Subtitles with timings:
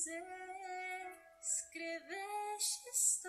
[0.00, 0.06] nos
[1.42, 3.20] escrevestes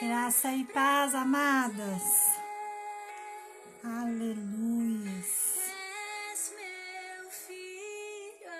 [0.00, 2.02] Graça e paz, amadas.
[7.46, 8.50] Filho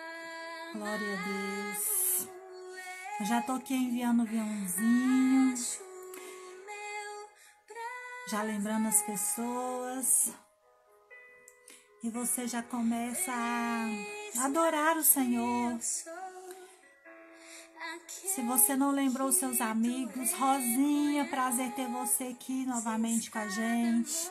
[0.75, 2.29] Glória a Deus.
[3.21, 5.55] Eu já tô aqui enviando o aviãozinho,
[8.29, 10.35] já lembrando as pessoas.
[12.05, 15.79] E você já começa a adorar o Senhor.
[18.41, 24.31] Se você não lembrou seus amigos, Rosinha, prazer ter você aqui novamente com a gente.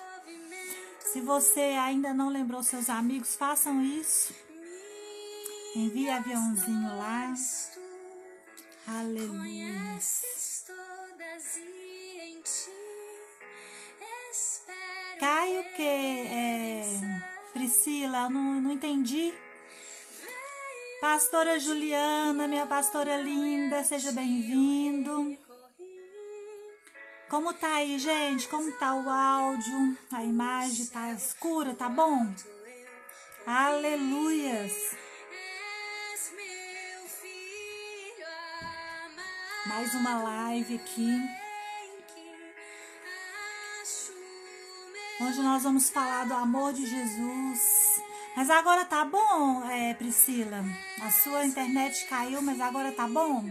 [1.00, 4.34] Se você ainda não lembrou seus amigos, façam isso.
[5.76, 7.36] Envie aviãozinho lá.
[8.88, 10.00] Aleluia.
[15.20, 16.84] Caio que é,
[17.54, 19.32] Priscila, eu não, não entendi.
[21.12, 25.36] Pastora Juliana, minha pastora linda, seja bem-vindo.
[27.28, 28.48] Como tá aí, gente?
[28.48, 29.98] Como tá o áudio?
[30.12, 32.32] A imagem tá escura, tá bom?
[33.44, 34.72] Aleluias.
[39.66, 41.20] Mais uma live aqui.
[45.22, 47.79] Hoje nós vamos falar do amor de Jesus.
[48.36, 50.64] Mas agora tá bom, é, Priscila?
[51.02, 53.44] A sua internet caiu, mas agora tá bom?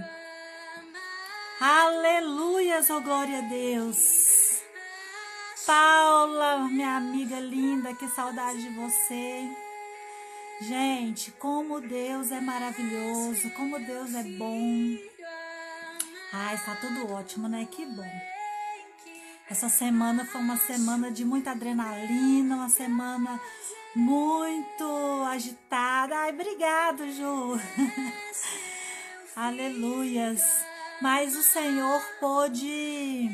[1.61, 4.63] Aleluias, oh glória a Deus.
[5.67, 9.49] Paula, minha amiga linda, que saudade de você.
[10.63, 14.97] Gente, como Deus é maravilhoso, como Deus é bom.
[16.33, 17.67] Ai, está tudo ótimo, né?
[17.71, 18.11] Que bom.
[19.51, 23.41] Essa semana foi uma semana de muita adrenalina, uma semana
[23.99, 24.85] muito
[25.29, 26.17] agitada.
[26.17, 27.59] Ai, obrigado, Ju.
[29.35, 30.41] Aleluias.
[31.03, 33.29] Mas o Senhor pôde.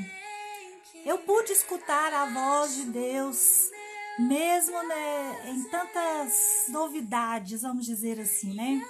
[1.05, 3.71] Eu pude escutar a voz de Deus,
[4.19, 6.33] mesmo né, em tantas
[6.71, 8.81] novidades, vamos dizer assim, né?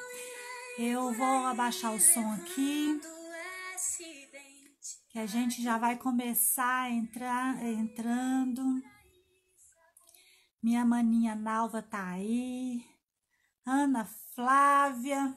[0.79, 3.01] Eu vou abaixar o som aqui
[5.11, 8.83] que a gente já vai começar a entrar entrando.
[10.65, 12.83] Minha maninha Nalva tá aí.
[13.67, 15.37] Ana Flávia.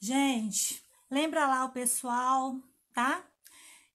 [0.00, 2.58] Gente, lembra lá o pessoal,
[2.94, 3.22] tá?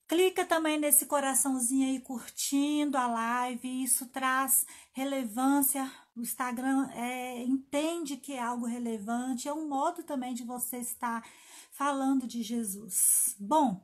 [0.08, 5.92] Clica também nesse coraçãozinho aí curtindo a live, isso traz relevância.
[6.16, 11.28] O Instagram é, entende que é algo relevante, é um modo também de você estar
[11.72, 13.36] falando de Jesus.
[13.40, 13.84] Bom,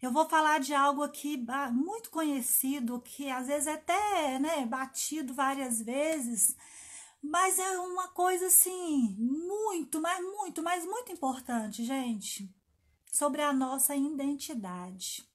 [0.00, 1.42] eu vou falar de algo aqui
[1.72, 6.56] muito conhecido, que às vezes é até né, batido várias vezes,
[7.22, 12.48] mas é uma coisa assim, muito, mas muito, mas muito importante, gente,
[13.10, 15.26] sobre a nossa identidade.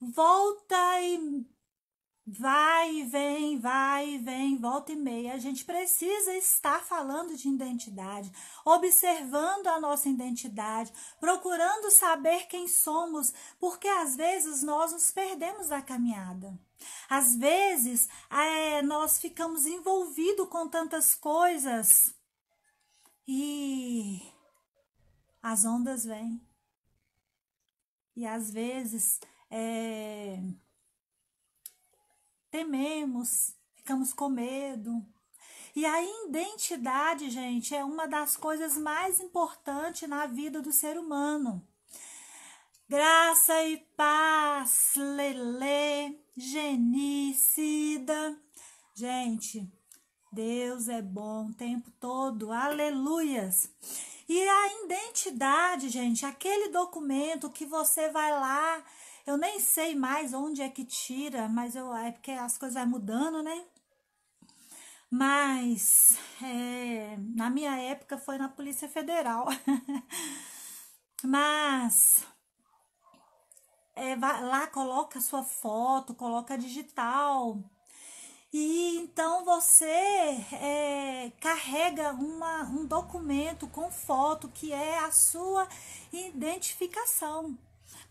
[0.00, 1.44] Volta e
[2.32, 5.34] vai e vem, vai e vem, volta e meia.
[5.34, 8.30] A gente precisa estar falando de identidade,
[8.64, 15.82] observando a nossa identidade, procurando saber quem somos, porque às vezes nós nos perdemos da
[15.82, 16.56] caminhada.
[17.08, 22.14] Às vezes é, nós ficamos envolvidos com tantas coisas
[23.26, 24.22] e
[25.42, 26.40] as ondas vêm.
[28.14, 29.20] E às vezes
[29.50, 30.38] é,
[32.50, 35.04] tememos, ficamos com medo.
[35.74, 41.64] E a identidade, gente, é uma das coisas mais importantes na vida do ser humano.
[42.88, 48.36] Graça e paz, Lele, Genicida.
[48.94, 49.70] Gente,
[50.32, 53.70] Deus é bom o tempo todo, aleluias.
[54.28, 58.84] E a identidade, gente, aquele documento que você vai lá,
[59.30, 62.90] eu nem sei mais onde é que tira, mas eu, é porque as coisas vão
[62.90, 63.64] mudando, né?
[65.10, 69.46] Mas é, na minha época foi na Polícia Federal.
[71.22, 72.24] Mas
[73.94, 77.58] é, lá coloca sua foto, coloca digital.
[78.52, 85.68] E então você é, carrega uma, um documento com foto que é a sua
[86.12, 87.58] identificação.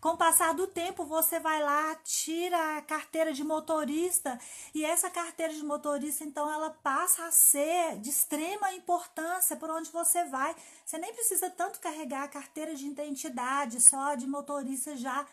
[0.00, 4.38] Com o passar do tempo, você vai lá, tira a carteira de motorista
[4.74, 9.90] e essa carteira de motorista, então, ela passa a ser de extrema importância por onde
[9.90, 10.56] você vai.
[10.84, 15.26] Você nem precisa tanto carregar a carteira de identidade, só de motorista já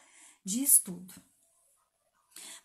[0.43, 1.13] diz tudo.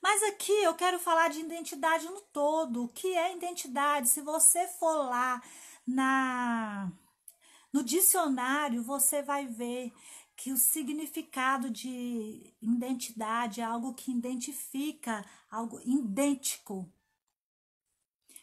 [0.02, 2.84] Mas aqui eu quero falar de identidade no todo.
[2.84, 4.08] O que é identidade?
[4.08, 5.40] Se você for lá
[5.86, 6.90] na
[7.72, 9.92] no dicionário, você vai ver
[10.36, 16.90] que o significado de identidade é algo que identifica, algo idêntico,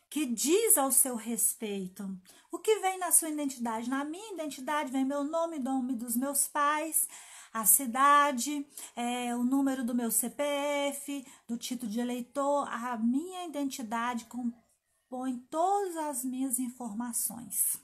[0.10, 2.10] que diz ao seu respeito.
[2.52, 3.90] O que vem na sua identidade?
[3.90, 7.08] Na minha identidade vem meu nome, nome dos meus pais,
[7.54, 8.66] a cidade,
[8.96, 15.96] é, o número do meu CPF, do título de eleitor, a minha identidade compõe todas
[15.98, 17.80] as minhas informações.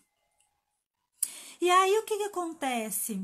[1.62, 3.22] E aí o que, que acontece?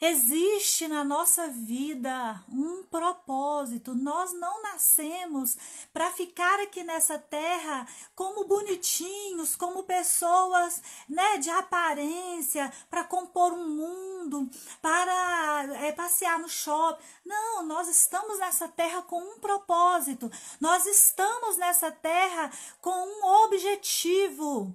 [0.00, 3.96] Existe na nossa vida um propósito.
[3.96, 5.56] Nós não nascemos
[5.92, 7.84] para ficar aqui nessa terra
[8.14, 14.48] como bonitinhos, como pessoas, né, de aparência, para compor um mundo,
[14.80, 17.02] para é, passear no shopping.
[17.26, 20.30] Não, nós estamos nessa terra com um propósito.
[20.60, 24.72] Nós estamos nessa terra com um objetivo.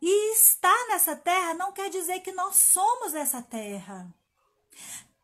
[0.00, 4.10] E estar nessa terra não quer dizer que nós somos essa terra.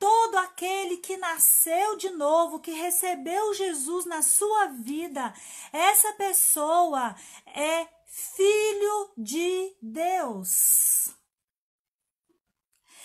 [0.03, 5.33] Todo aquele que nasceu de novo, que recebeu Jesus na sua vida,
[5.73, 7.15] essa pessoa
[7.47, 11.09] é filho de Deus.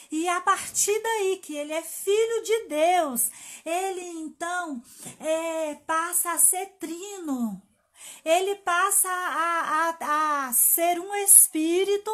[0.10, 3.30] E a partir daí que ele é filho de Deus,
[3.64, 4.82] ele então
[5.20, 7.62] é, passa a ser trino.
[8.26, 12.10] Ele passa a, a, a ser um espírito,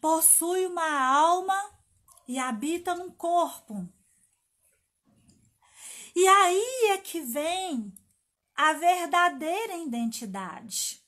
[0.00, 1.60] possui uma alma
[2.28, 3.88] e habita num corpo.
[6.14, 7.92] E aí é que vem
[8.54, 11.02] a verdadeira identidade.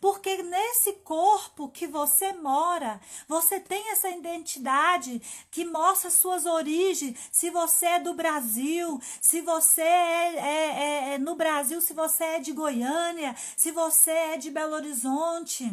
[0.00, 5.20] Porque nesse corpo que você mora, você tem essa identidade
[5.50, 7.18] que mostra suas origens.
[7.30, 12.24] Se você é do Brasil, se você é, é, é, é no Brasil, se você
[12.24, 15.70] é de Goiânia, se você é de Belo Horizonte.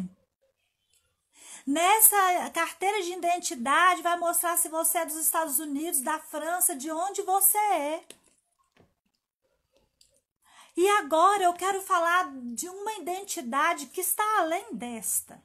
[1.66, 6.90] Nessa carteira de identidade vai mostrar se você é dos Estados Unidos, da França, de
[6.90, 8.04] onde você é.
[10.78, 15.42] E agora eu quero falar de uma identidade que está além desta.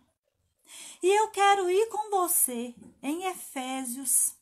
[1.02, 4.36] E eu quero ir com você em Efésios.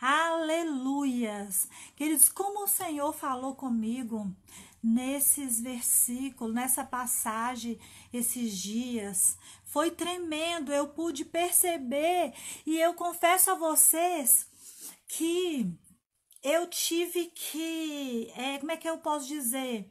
[0.00, 1.68] Aleluias!
[1.96, 4.32] Queridos, como o Senhor falou comigo
[4.80, 7.80] nesses versículos, nessa passagem,
[8.12, 10.72] esses dias, foi tremendo.
[10.72, 12.32] Eu pude perceber
[12.64, 14.46] e eu confesso a vocês
[15.08, 15.68] que
[16.44, 19.90] eu tive que, é, como é que eu posso dizer?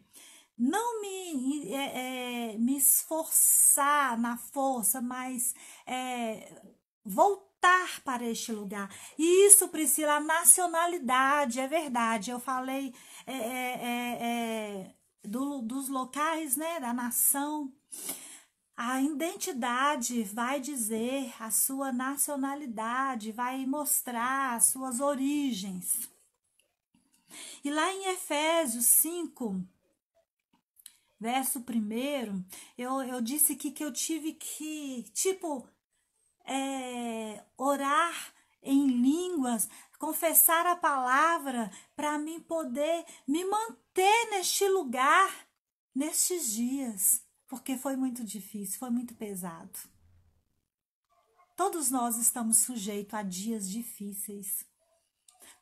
[0.62, 5.56] Não me, é, é, me esforçar na força, mas
[5.88, 6.62] é,
[7.04, 8.88] voltar para este lugar.
[9.18, 12.30] E isso, Priscila, a nacionalidade, é verdade.
[12.30, 12.94] Eu falei
[15.24, 17.74] do, dos locais, né, da nação.
[18.78, 26.08] A identidade vai dizer a sua nacionalidade, vai mostrar as suas origens.
[27.64, 29.64] E lá em Efésios 5,
[31.22, 32.44] verso primeiro,
[32.76, 35.70] eu, eu disse que, que eu tive que, tipo,
[36.44, 45.48] é, orar em línguas, confessar a palavra para mim poder me manter neste lugar
[45.94, 49.78] nestes dias, porque foi muito difícil, foi muito pesado.
[51.56, 54.66] Todos nós estamos sujeitos a dias difíceis.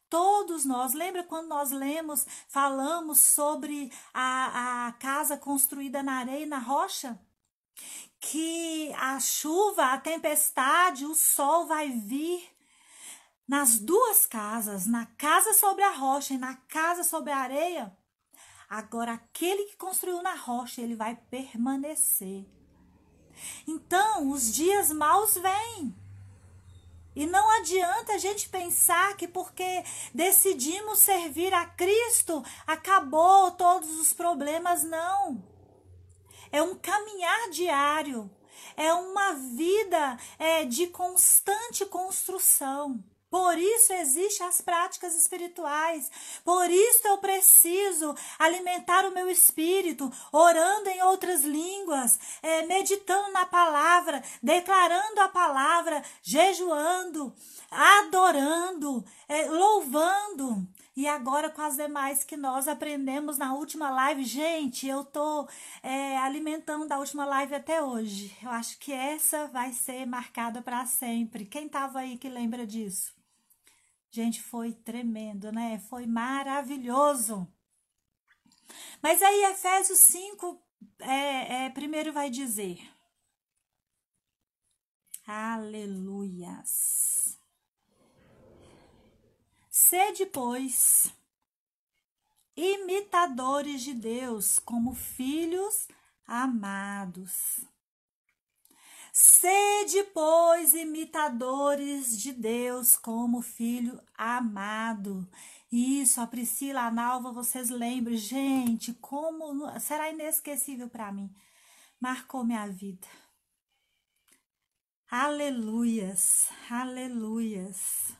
[0.09, 6.47] Todos nós, lembra quando nós lemos, falamos sobre a, a casa construída na areia e
[6.47, 7.19] na rocha?
[8.19, 12.43] Que a chuva, a tempestade, o sol vai vir
[13.47, 17.95] nas duas casas, na casa sobre a rocha e na casa sobre a areia.
[18.69, 22.45] Agora, aquele que construiu na rocha, ele vai permanecer.
[23.67, 25.95] Então, os dias maus vêm.
[27.19, 29.83] E não adianta a gente pensar que porque
[30.13, 35.43] decidimos servir a Cristo, acabou todos os problemas, não.
[36.49, 38.31] É um caminhar diário,
[38.77, 43.03] é uma vida é, de constante construção.
[43.29, 46.09] Por isso existem as práticas espirituais.
[46.43, 53.45] Por isso eu preciso alimentar o meu espírito, orando em outras línguas, é, meditando na
[53.45, 57.31] palavra, declarando a palavra, jejuando,
[57.69, 60.67] adorando, é, louvando.
[60.95, 64.25] E agora com as demais que nós aprendemos na última live.
[64.25, 65.47] Gente, eu tô
[65.81, 68.35] é, alimentando da última live até hoje.
[68.43, 71.45] Eu acho que essa vai ser marcada para sempre.
[71.45, 73.18] Quem tava aí que lembra disso?
[74.11, 75.79] Gente, foi tremendo, né?
[75.89, 77.47] Foi maravilhoso.
[79.01, 80.61] Mas aí, Efésios 5,
[80.99, 82.79] é, é, primeiro vai dizer:
[85.25, 87.09] Aleluias.
[89.69, 91.13] Sede, pois,
[92.55, 95.87] imitadores de Deus, como filhos
[96.25, 97.63] amados.
[99.21, 105.29] Sede, pois, imitadores de Deus, como filho amado.
[105.69, 111.29] Isso, a Priscila, a Nalva, vocês lembram, gente, como será inesquecível para mim.
[111.99, 113.05] Marcou minha vida.
[115.11, 118.13] Aleluias, aleluias.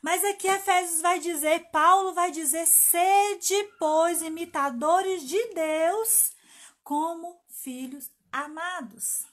[0.00, 6.36] Mas aqui Efésios vai dizer, Paulo vai dizer, sede, pois, imitadores de Deus,
[6.84, 9.27] como filhos amados.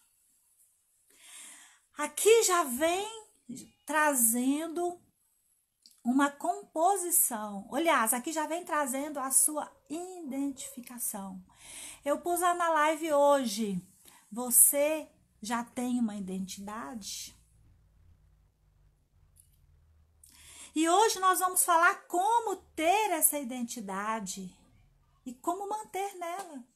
[1.98, 3.08] Aqui já vem
[3.86, 5.00] trazendo
[6.04, 7.68] uma composição.
[7.72, 11.42] Aliás, aqui já vem trazendo a sua identificação.
[12.04, 13.82] Eu pus lá na live hoje.
[14.32, 15.10] Você
[15.42, 17.36] já tem uma identidade?
[20.75, 24.54] E hoje nós vamos falar como ter essa identidade
[25.25, 26.75] e como manter nela.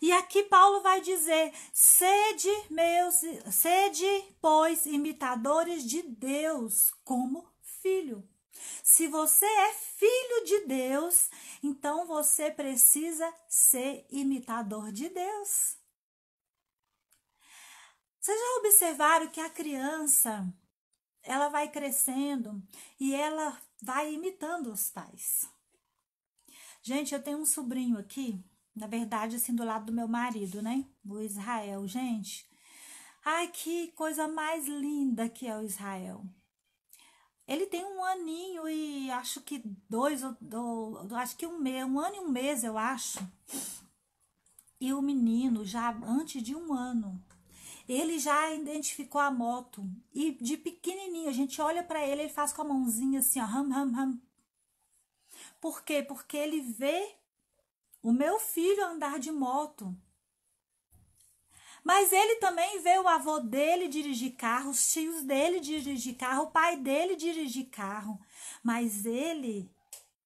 [0.00, 3.14] E aqui Paulo vai dizer: sede meus,
[3.52, 8.28] sede, pois, imitadores de Deus como filho.
[8.82, 11.30] Se você é filho de Deus,
[11.62, 15.76] então você precisa ser imitador de Deus.
[18.20, 20.52] Vocês já observaram que a criança,
[21.22, 22.60] ela vai crescendo
[22.98, 25.48] e ela vai imitando os pais.
[26.82, 28.42] Gente, eu tenho um sobrinho aqui,
[28.76, 30.84] na verdade, assim, do lado do meu marido, né?
[31.08, 32.46] O Israel, gente.
[33.24, 36.24] Ai, que coisa mais linda que é o Israel.
[37.48, 40.36] Ele tem um aninho e acho que dois, ou,
[41.16, 43.18] acho que um mês, um ano e um mês, eu acho.
[44.78, 47.24] E o menino, já antes de um ano,
[47.88, 49.88] ele já identificou a moto.
[50.12, 53.44] E de pequenininho, a gente olha para ele, ele faz com a mãozinha assim, ó,
[53.44, 54.20] ram, ram, ram.
[55.60, 56.02] Por quê?
[56.02, 57.16] Porque ele vê
[58.06, 59.92] o meu filho andar de moto.
[61.82, 66.50] Mas ele também vê o avô dele dirigir carro, os tios dele dirigir carro, o
[66.52, 68.16] pai dele dirigir carro.
[68.62, 69.68] Mas ele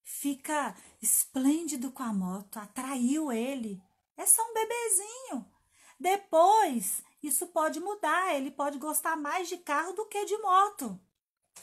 [0.02, 3.82] fica esplêndido com a moto, atraiu ele.
[4.14, 5.50] É só um bebezinho.
[5.98, 11.00] Depois isso pode mudar, ele pode gostar mais de carro do que de moto.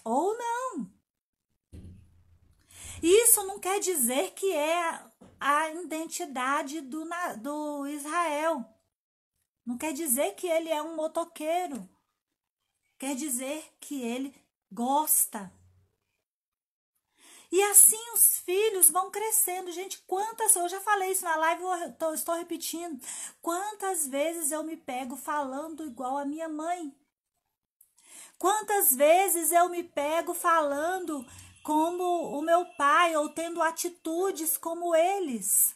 [0.03, 0.91] Ou não.
[3.01, 5.00] Isso não quer dizer que é
[5.39, 7.08] a identidade do,
[7.39, 8.66] do Israel.
[9.66, 11.88] Não quer dizer que ele é um motoqueiro.
[12.98, 14.34] Quer dizer que ele
[14.72, 15.51] gosta
[17.51, 19.72] e assim os filhos vão crescendo.
[19.72, 20.56] Gente, quantas.
[20.56, 21.63] Eu já falei isso na live,
[22.00, 23.01] eu estou repetindo.
[23.42, 26.94] Quantas vezes eu me pego falando igual a minha mãe?
[28.38, 31.25] Quantas vezes eu me pego falando
[31.67, 35.75] como o meu pai ou tendo atitudes como eles?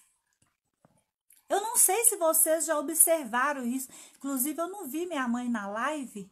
[1.49, 3.89] Eu não sei se vocês já observaram isso.
[4.15, 6.31] Inclusive, eu não vi minha mãe na live.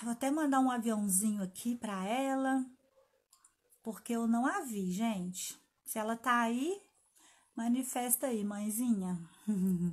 [0.00, 2.64] Vou até mandar um aviãozinho aqui para ela
[3.82, 5.60] porque eu não a vi, gente.
[5.84, 6.80] Se ela tá aí,
[7.56, 9.18] manifesta aí, mãezinha.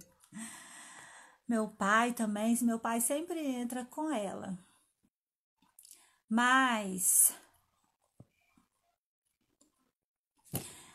[1.49, 4.55] meu pai também, meu pai sempre entra com ela.
[6.29, 7.33] Mas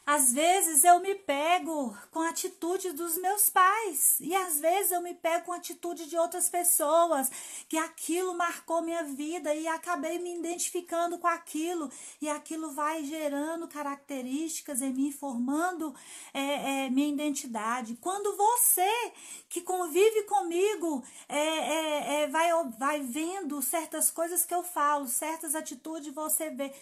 [0.04, 5.00] Às vezes eu me pego com a atitude dos meus pais e às vezes eu
[5.00, 7.30] me pego com a atitude de outras pessoas
[7.68, 11.88] que aquilo marcou minha vida e acabei me identificando com aquilo
[12.20, 15.94] e aquilo vai gerando características em mim, formando
[16.34, 17.96] é, é, minha identidade.
[18.00, 19.12] Quando você
[19.48, 25.54] que convive comigo é, é, é vai, vai vendo certas coisas que eu falo, certas
[25.54, 26.74] atitudes, você vê.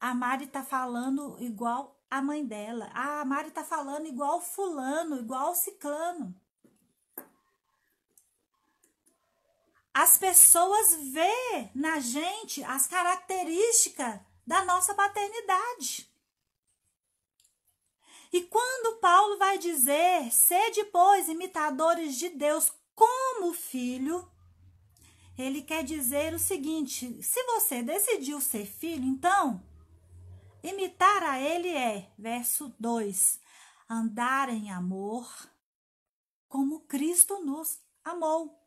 [0.00, 2.90] A Mari tá falando igual a mãe dela.
[2.94, 6.34] Ah, a Mari tá falando igual fulano, igual ciclano.
[9.94, 16.12] as pessoas vê na gente as características da nossa paternidade.
[18.32, 24.28] E quando Paulo vai dizer, sede, pois, imitadores de Deus como filho,
[25.38, 29.62] ele quer dizer o seguinte: se você decidiu ser filho, então
[30.64, 33.38] imitar a ele é, verso 2,
[33.88, 35.30] andar em amor
[36.48, 38.58] como Cristo nos amou.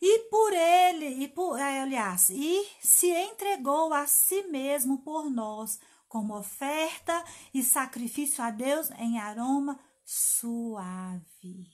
[0.00, 5.80] E por ele, e por, é, aliás, e se entregou a si mesmo por nós,
[6.06, 11.66] como oferta e sacrifício a Deus em aroma suave.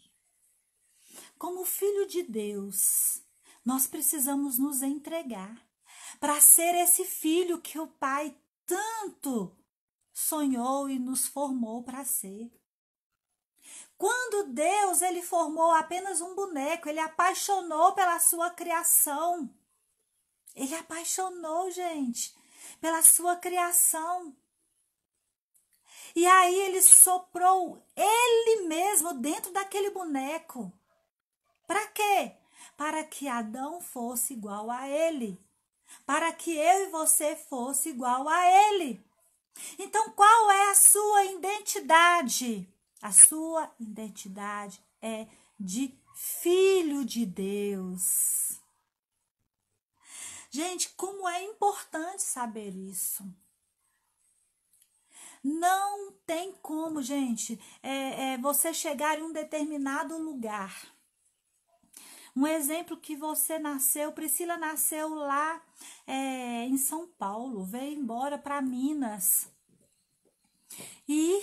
[1.37, 3.21] Como filho de Deus,
[3.65, 5.61] nós precisamos nos entregar
[6.21, 8.37] para ser esse filho que o Pai
[8.73, 9.55] tanto
[10.15, 12.51] sonhou e nos formou para ser.
[13.99, 19.55] Quando Deus ele formou apenas um boneco, ele apaixonou pela sua criação.
[20.55, 22.35] Ele apaixonou, gente,
[22.81, 24.35] pela sua criação.
[26.17, 30.73] E aí ele soprou ele mesmo dentro daquele boneco.
[31.67, 32.37] Para quê?
[32.77, 35.39] Para que Adão fosse igual a ele.
[36.07, 39.05] Para que eu e você fosse igual a ele.
[39.79, 42.69] Então, qual é a sua identidade?
[43.01, 45.27] A sua identidade é
[45.59, 48.61] de filho de Deus.
[50.51, 53.25] Gente, como é importante saber isso.
[55.43, 60.92] Não tem como, gente, é, é, você chegar em um determinado lugar.
[62.35, 65.63] Um exemplo que você nasceu, Priscila nasceu lá
[66.07, 69.51] é, em São Paulo, veio embora para Minas.
[71.07, 71.43] E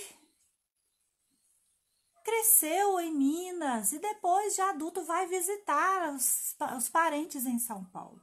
[2.24, 8.20] cresceu em Minas e depois de adulto vai visitar os, os parentes em São Paulo.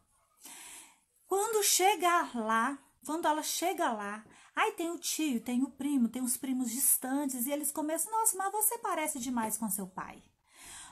[1.25, 6.21] Quando chega lá, quando ela chega lá, aí tem o tio, tem o primo, tem
[6.21, 10.21] os primos distantes e eles começam, nossa, mas você parece demais com seu pai.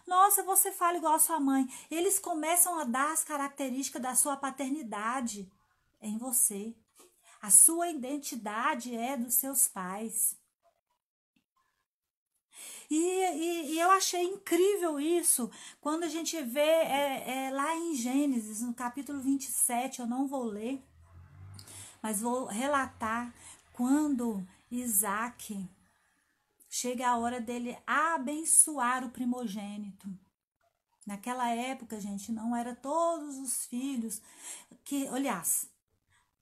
[0.05, 1.67] Nossa, você fala igual a sua mãe.
[1.89, 5.51] Eles começam a dar as características da sua paternidade
[6.01, 6.75] em você.
[7.41, 10.37] A sua identidade é dos seus pais.
[12.89, 15.49] E, e, e, eu achei incrível isso
[15.81, 20.43] quando a gente vê é, é, lá em Gênesis, no capítulo 27, eu não vou
[20.43, 20.83] ler,
[22.01, 23.33] mas vou relatar
[23.73, 25.67] quando Isaac
[26.75, 30.07] chega a hora dele abençoar o primogênito.
[31.05, 34.21] Naquela época, gente, não era todos os filhos
[34.83, 35.69] que, aliás,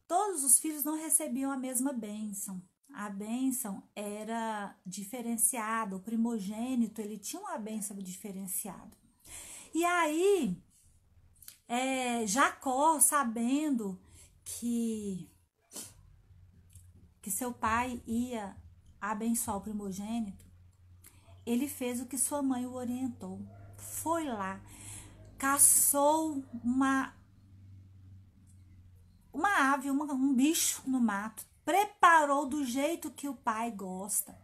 [0.07, 2.61] todos os filhos não recebiam a mesma bênção
[2.93, 8.95] a bênção era diferenciada, o primogênito ele tinha uma bênção diferenciada.
[9.73, 10.55] E aí,
[11.67, 13.99] é, Jacó, sabendo
[14.45, 15.27] que,
[17.19, 18.55] que seu pai ia
[19.11, 20.45] abençoar o primogênito,
[21.45, 23.39] ele fez o que sua mãe o orientou.
[23.75, 24.61] Foi lá,
[25.37, 27.13] caçou uma,
[29.33, 34.37] uma ave, uma, um bicho no mato, preparou do jeito que o pai gosta.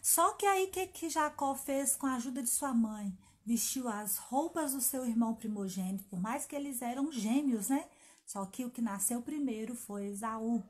[0.00, 3.16] Só que aí que, que Jacó fez com a ajuda de sua mãe?
[3.44, 7.86] Vestiu as roupas do seu irmão primogênito, por mais que eles eram gêmeos, né?
[8.24, 10.62] Só que o que nasceu primeiro foi Esaú.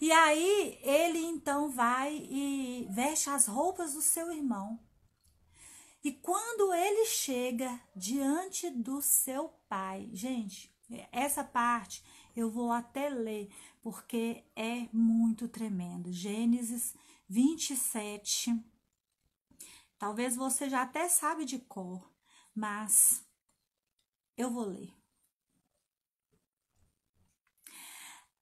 [0.00, 4.78] E aí ele então vai e veste as roupas do seu irmão.
[6.02, 10.70] E quando ele chega diante do seu pai, gente,
[11.10, 12.04] essa parte
[12.36, 13.48] eu vou até ler,
[13.80, 16.12] porque é muito tremendo.
[16.12, 16.94] Gênesis
[17.28, 18.54] 27.
[19.98, 22.12] Talvez você já até sabe de cor,
[22.54, 23.24] mas
[24.36, 24.92] eu vou ler.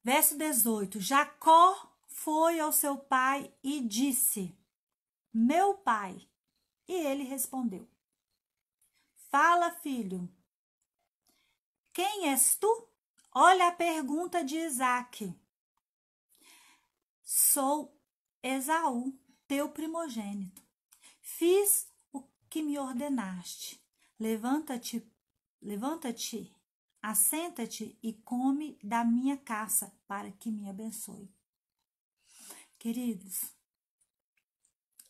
[0.04, 4.56] Verso 18: Jacó foi ao seu pai e disse:
[5.32, 6.28] Meu pai.
[6.88, 7.88] E ele respondeu:
[9.30, 10.28] Fala, filho.
[11.92, 12.88] Quem és tu?
[13.34, 15.34] Olha a pergunta de Isaac.
[17.22, 17.98] Sou
[18.42, 20.62] Esaú, teu primogênito.
[21.20, 23.82] Fiz o que me ordenaste.
[24.18, 25.06] Levanta-te,
[25.60, 26.54] levanta-te,
[27.02, 31.28] assenta-te e come da minha caça, para que me abençoe.
[32.78, 33.52] Queridos,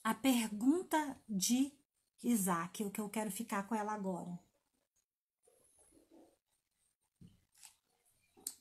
[0.03, 1.71] a pergunta de
[2.23, 4.39] Isaac, o que eu quero ficar com ela agora.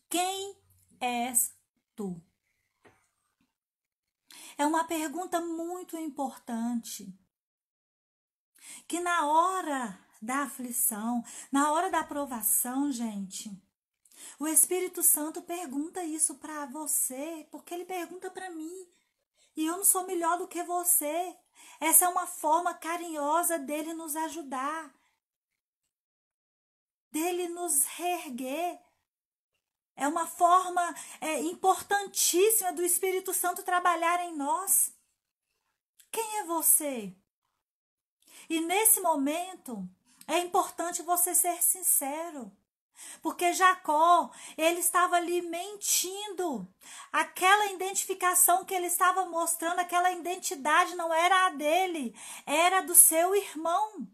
[0.10, 0.58] Quem
[1.00, 1.56] és
[1.96, 2.22] tu?
[4.58, 7.18] É uma pergunta muito importante.
[8.88, 13.52] Que na hora da aflição, na hora da aprovação, gente.
[14.40, 18.88] O Espírito Santo pergunta isso para você, porque ele pergunta para mim.
[19.56, 21.36] E eu não sou melhor do que você.
[21.80, 24.94] Essa é uma forma carinhosa dele nos ajudar,
[27.12, 28.80] dele nos reerguer.
[29.96, 34.94] É uma forma é, importantíssima do Espírito Santo trabalhar em nós.
[36.12, 37.16] Quem é você?
[38.50, 39.88] E nesse momento,
[40.32, 42.52] é importante você ser sincero.
[43.22, 46.68] Porque Jacó, ele estava ali mentindo.
[47.12, 52.16] Aquela identificação que ele estava mostrando, aquela identidade não era a dele,
[52.46, 54.08] era do seu irmão.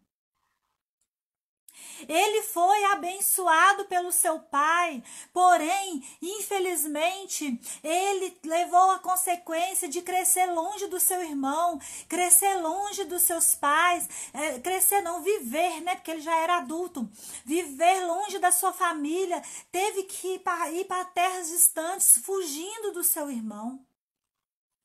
[2.07, 10.87] Ele foi abençoado pelo seu pai, porém, infelizmente, ele levou a consequência de crescer longe
[10.87, 15.95] do seu irmão, crescer longe dos seus pais, é, crescer não, viver, né?
[15.95, 17.09] Porque ele já era adulto,
[17.45, 23.03] viver longe da sua família, teve que ir para, ir para terras distantes, fugindo do
[23.03, 23.85] seu irmão.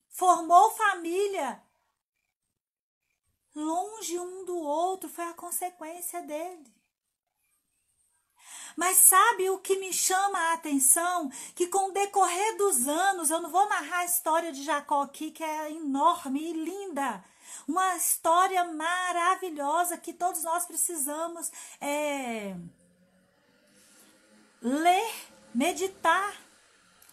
[0.08, 1.62] Formou família
[3.54, 6.81] longe um do outro, foi a consequência dele.
[8.76, 11.30] Mas sabe o que me chama a atenção?
[11.54, 15.30] Que com o decorrer dos anos, eu não vou narrar a história de Jacó aqui,
[15.30, 17.24] que é enorme e linda.
[17.68, 22.56] Uma história maravilhosa que todos nós precisamos é,
[24.60, 25.14] ler,
[25.54, 26.34] meditar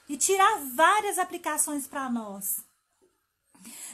[0.08, 2.64] e tirar várias aplicações para nós.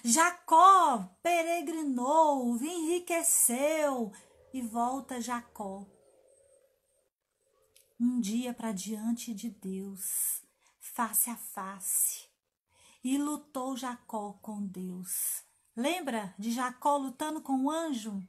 [0.03, 4.11] Jacó peregrinou, enriqueceu
[4.53, 5.85] e volta Jacó
[7.99, 10.41] um dia para diante de Deus,
[10.79, 12.29] face a face,
[13.03, 15.43] e lutou Jacó com Deus.
[15.75, 18.21] Lembra de Jacó lutando com o anjo?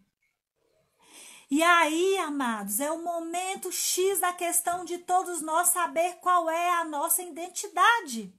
[1.51, 6.71] E aí, amados, é o momento X da questão de todos nós saber qual é
[6.71, 8.35] a nossa identidade.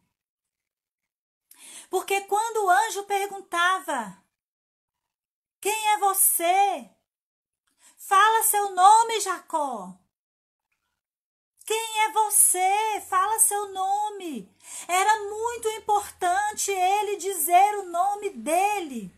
[1.90, 4.22] Porque quando o anjo perguntava:
[5.62, 6.90] Quem é você?
[7.96, 9.98] Fala seu nome, Jacó.
[11.68, 13.02] Quem é você?
[13.10, 14.50] Fala seu nome.
[14.88, 19.14] Era muito importante ele dizer o nome dele.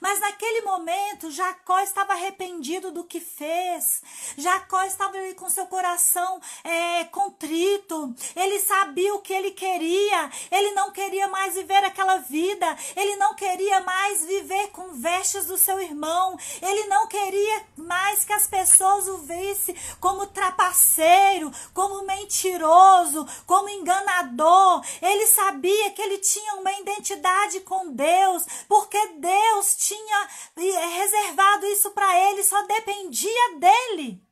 [0.00, 4.02] Mas naquele momento, Jacó estava arrependido do que fez.
[4.36, 8.14] Jacó estava ali com seu coração é, contrito.
[8.34, 10.30] Ele sabia o que ele queria.
[10.50, 12.66] Ele não queria mais viver aquela vida.
[12.96, 16.38] Ele não queria mais viver com vestes do seu irmão.
[16.62, 24.82] Ele não queria mais que as pessoas o vissem como trapaceiro, como mentiroso, como enganador.
[25.02, 31.66] Ele sabia que ele tinha uma identidade com Deus, porque Deus tinha tinha é, reservado
[31.66, 34.24] isso para ele, só dependia dele.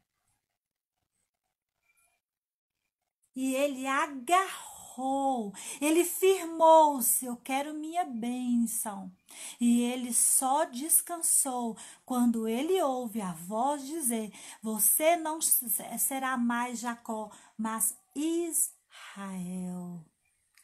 [3.35, 9.13] E ele agarrou, ele firmou-se: Eu quero minha bênção.
[9.61, 17.31] E ele só descansou quando ele ouve a voz dizer: Você não será mais Jacó,
[17.57, 20.05] mas Israel.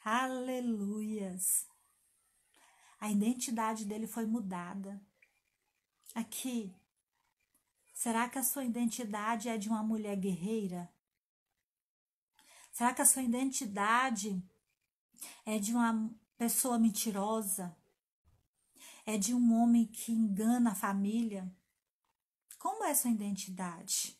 [0.04, 1.73] Aleluias
[3.04, 4.98] a identidade dele foi mudada.
[6.14, 6.74] Aqui,
[7.92, 10.90] será que a sua identidade é de uma mulher guerreira?
[12.72, 14.42] Será que a sua identidade
[15.44, 17.76] é de uma pessoa mentirosa?
[19.04, 21.54] É de um homem que engana a família?
[22.58, 24.18] Como é sua identidade?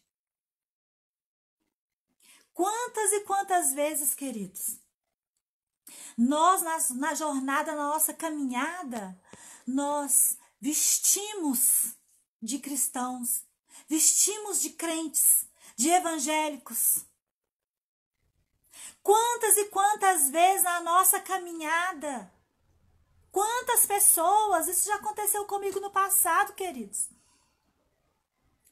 [2.52, 4.78] Quantas e quantas vezes, queridos,
[6.16, 9.18] nós, na, na jornada, na nossa caminhada,
[9.66, 11.96] nós vestimos
[12.40, 13.44] de cristãos,
[13.88, 17.04] vestimos de crentes, de evangélicos.
[19.02, 22.32] Quantas e quantas vezes na nossa caminhada,
[23.30, 27.08] quantas pessoas, isso já aconteceu comigo no passado, queridos.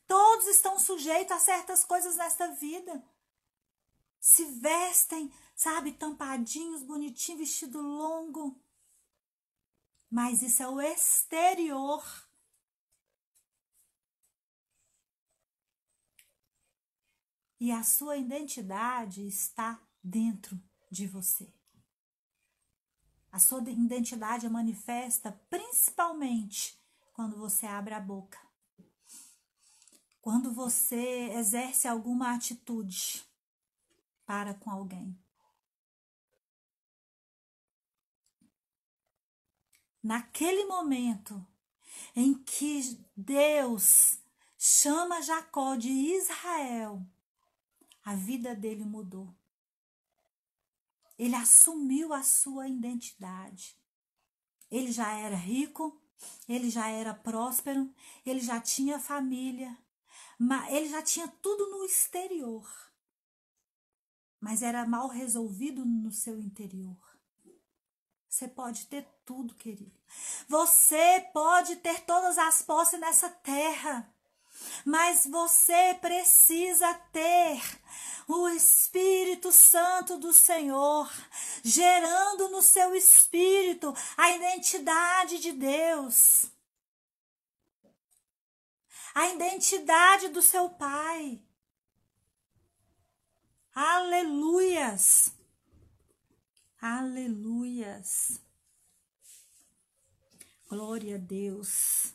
[0.07, 3.03] Todos estão sujeitos a certas coisas nesta vida.
[4.23, 5.33] Se vestem
[5.63, 8.61] sabe, tampadinhos, bonitinho, vestido longo.
[10.11, 12.05] Mas isso é o exterior.
[17.61, 21.53] E a sua identidade está dentro de você.
[23.31, 26.79] A sua identidade é manifesta principalmente
[27.13, 28.39] quando você abre a boca.
[30.21, 33.25] Quando você exerce alguma atitude
[34.25, 35.23] para com alguém.
[40.03, 41.47] naquele momento
[42.17, 44.19] em que Deus
[44.59, 47.07] chama Jacó de Israel,
[48.05, 49.33] a vida dele mudou.
[51.19, 53.79] Ele assumiu a sua identidade.
[54.71, 56.01] Ele já era rico,
[56.49, 57.95] ele já era próspero,
[58.27, 59.77] ele já tinha família,
[60.71, 62.67] ele já tinha tudo no exterior,
[64.42, 66.98] mas era mal resolvido no seu interior.
[68.28, 69.96] Você pode ter tudo, querido.
[70.48, 74.12] Você pode ter todas as posses nessa terra.
[74.85, 77.62] Mas você precisa ter
[78.26, 81.09] o Espírito Santo do Senhor,
[81.62, 86.50] gerando no seu espírito a identidade de Deus,
[89.14, 91.40] a identidade do seu Pai.
[93.75, 95.33] Aleluias!
[96.79, 98.39] Aleluias!
[100.69, 102.13] Glória a Deus!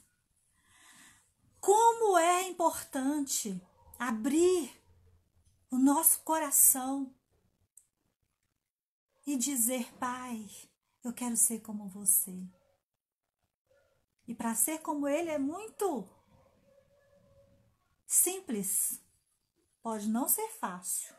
[1.59, 3.59] Como é importante
[3.97, 4.71] abrir
[5.71, 7.11] o nosso coração
[9.25, 10.47] e dizer: Pai,
[11.03, 12.39] eu quero ser como você.
[14.27, 16.07] E para ser como Ele é muito
[18.05, 19.01] simples.
[19.81, 21.17] Pode não ser fácil.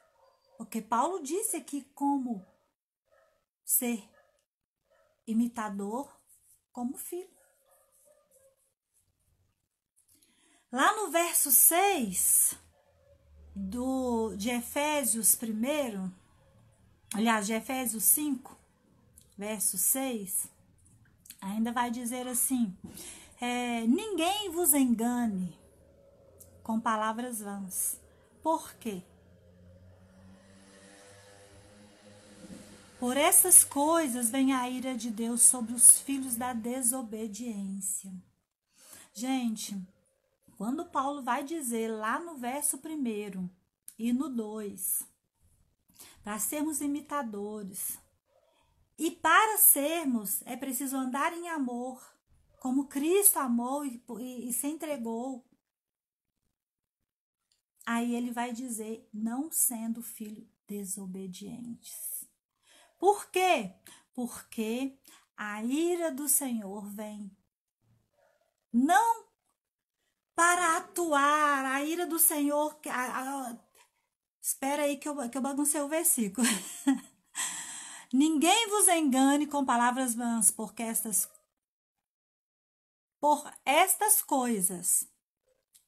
[0.59, 2.45] Porque Paulo disse aqui como
[3.65, 4.03] ser
[5.25, 6.13] imitador
[6.73, 7.31] como filho.
[10.71, 12.59] Lá no verso 6
[13.55, 16.13] do, de Efésios 1,
[17.15, 18.59] aliás, de Efésios 5,
[19.37, 20.51] verso 6,
[21.41, 22.77] ainda vai dizer assim:
[23.41, 25.57] é, Ninguém vos engane
[26.65, 28.01] com palavras vãs.
[28.43, 29.05] Por quê?
[32.99, 38.13] Por essas coisas vem a ira de Deus sobre os filhos da desobediência.
[39.15, 39.81] Gente,
[40.57, 43.49] quando Paulo vai dizer lá no verso 1
[43.97, 45.05] e no 2,
[46.25, 47.99] para sermos imitadores,
[48.99, 52.03] e para sermos, é preciso andar em amor,
[52.59, 55.45] como Cristo amou e, e, e se entregou.
[57.87, 62.18] Aí ele vai dizer, não sendo filho desobedientes.
[62.99, 63.73] Por quê?
[64.13, 64.99] Porque
[65.37, 67.31] a ira do Senhor vem
[68.73, 69.25] não
[70.35, 72.79] para atuar a ira do Senhor.
[72.89, 73.57] A, a,
[74.41, 76.47] espera aí que eu, que eu baguncei o versículo.
[78.13, 81.29] Ninguém vos engane com palavras vãs, porque estas
[83.21, 85.09] por estas coisas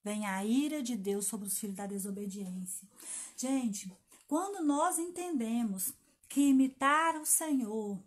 [0.03, 2.89] vem a ira de Deus sobre os filhos da desobediência.
[3.37, 3.93] Gente,
[4.27, 5.93] quando nós entendemos
[6.31, 8.01] que imitar o Senhor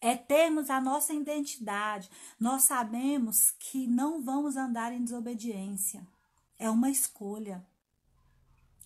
[0.00, 2.10] é termos a nossa identidade.
[2.38, 6.06] Nós sabemos que não vamos andar em desobediência.
[6.58, 7.64] É uma escolha.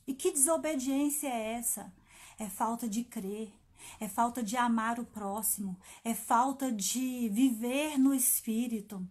[0.07, 1.93] E que desobediência é essa?
[2.39, 3.51] É falta de crer,
[3.99, 9.07] é falta de amar o próximo, é falta de viver no espírito.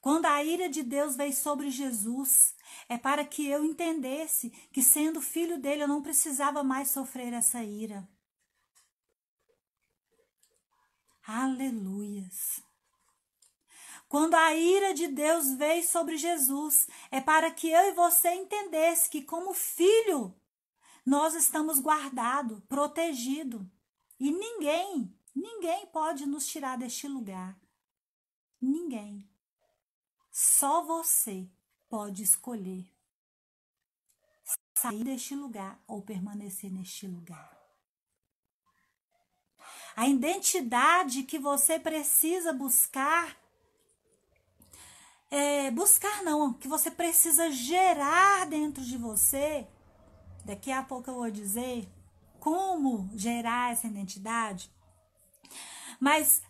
[0.00, 2.54] Quando a ira de Deus veio sobre Jesus,
[2.88, 7.62] é para que eu entendesse que, sendo filho dele, eu não precisava mais sofrer essa
[7.62, 8.08] ira.
[11.26, 12.62] Aleluias.
[14.08, 19.10] Quando a ira de Deus veio sobre Jesus, é para que eu e você entendesse
[19.10, 20.34] que como filho
[21.04, 23.60] nós estamos guardados, protegidos.
[24.18, 27.58] E ninguém, ninguém pode nos tirar deste lugar.
[28.60, 29.28] Ninguém.
[30.30, 31.48] Só você
[31.88, 32.86] pode escolher
[34.74, 37.58] sair deste lugar ou permanecer neste lugar
[39.98, 43.36] a identidade que você precisa buscar.
[45.28, 49.66] É, buscar não, que você precisa gerar dentro de você.
[50.44, 51.88] Daqui a pouco eu vou dizer
[52.38, 54.70] como gerar essa identidade.
[55.98, 56.42] Mas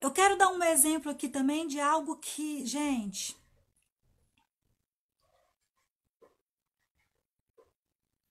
[0.00, 3.36] eu quero dar um exemplo aqui também de algo que, gente,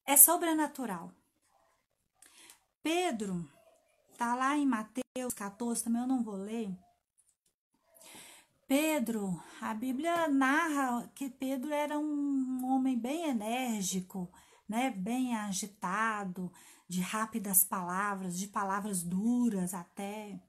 [0.06, 1.12] é sobrenatural.
[2.82, 3.46] Pedro,
[4.18, 6.74] tá lá em Mateus 14, também eu não vou ler.
[8.66, 14.32] Pedro, a Bíblia narra que Pedro era um homem bem enérgico,
[14.68, 16.52] né, bem agitado,
[16.88, 20.40] de rápidas palavras, de palavras duras até.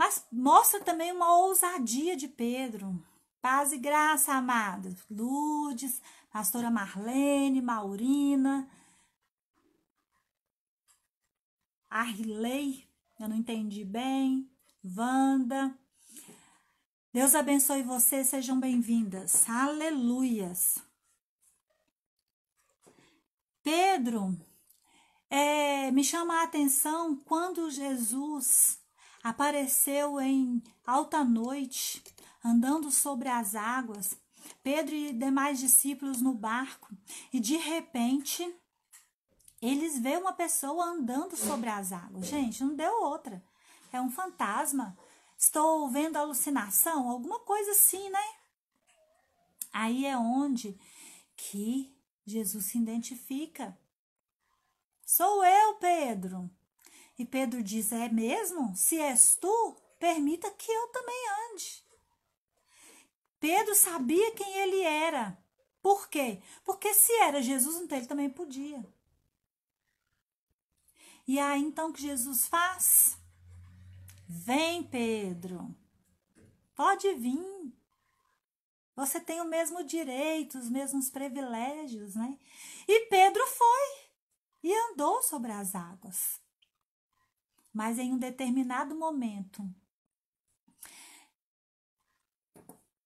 [0.00, 3.06] Mas mostra também uma ousadia de Pedro.
[3.42, 4.96] Paz e graça, amadas.
[5.10, 6.00] Lourdes,
[6.32, 8.66] pastora Marlene, Maurina,
[11.90, 14.50] Arley, eu não entendi bem.
[14.82, 15.78] Wanda.
[17.12, 19.46] Deus abençoe vocês, sejam bem-vindas.
[19.50, 20.78] Aleluias.
[23.62, 24.34] Pedro,
[25.28, 28.79] é, me chama a atenção quando Jesus
[29.22, 32.02] apareceu em alta noite,
[32.44, 34.16] andando sobre as águas,
[34.62, 36.88] Pedro e demais discípulos no barco,
[37.32, 38.54] e de repente
[39.60, 42.26] eles vê uma pessoa andando sobre as águas.
[42.26, 43.42] Gente, não deu outra.
[43.92, 44.96] É um fantasma.
[45.36, 48.34] Estou vendo alucinação, alguma coisa assim, né?
[49.72, 50.78] Aí é onde
[51.36, 53.78] que Jesus se identifica.
[55.04, 56.50] Sou eu, Pedro.
[57.20, 58.74] E Pedro diz: É mesmo?
[58.74, 61.84] Se és tu, permita que eu também ande.
[63.38, 65.38] Pedro sabia quem ele era.
[65.82, 66.42] Por quê?
[66.64, 68.82] Porque se era Jesus, então ele também podia.
[71.28, 73.18] E aí então o que Jesus faz?
[74.26, 75.76] Vem, Pedro.
[76.74, 77.70] Pode vir.
[78.96, 82.38] Você tem o mesmo direito, os mesmos privilégios, né?
[82.88, 84.08] E Pedro foi
[84.62, 86.40] e andou sobre as águas.
[87.72, 89.62] Mas em um determinado momento,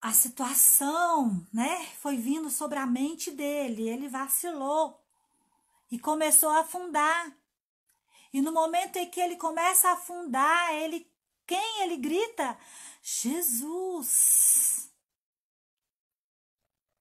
[0.01, 5.03] a situação, né, foi vindo sobre a mente dele, ele vacilou
[5.91, 7.37] e começou a afundar.
[8.33, 11.11] E no momento em que ele começa a afundar, ele
[11.47, 12.59] quem ele grita?
[13.03, 14.91] Jesus!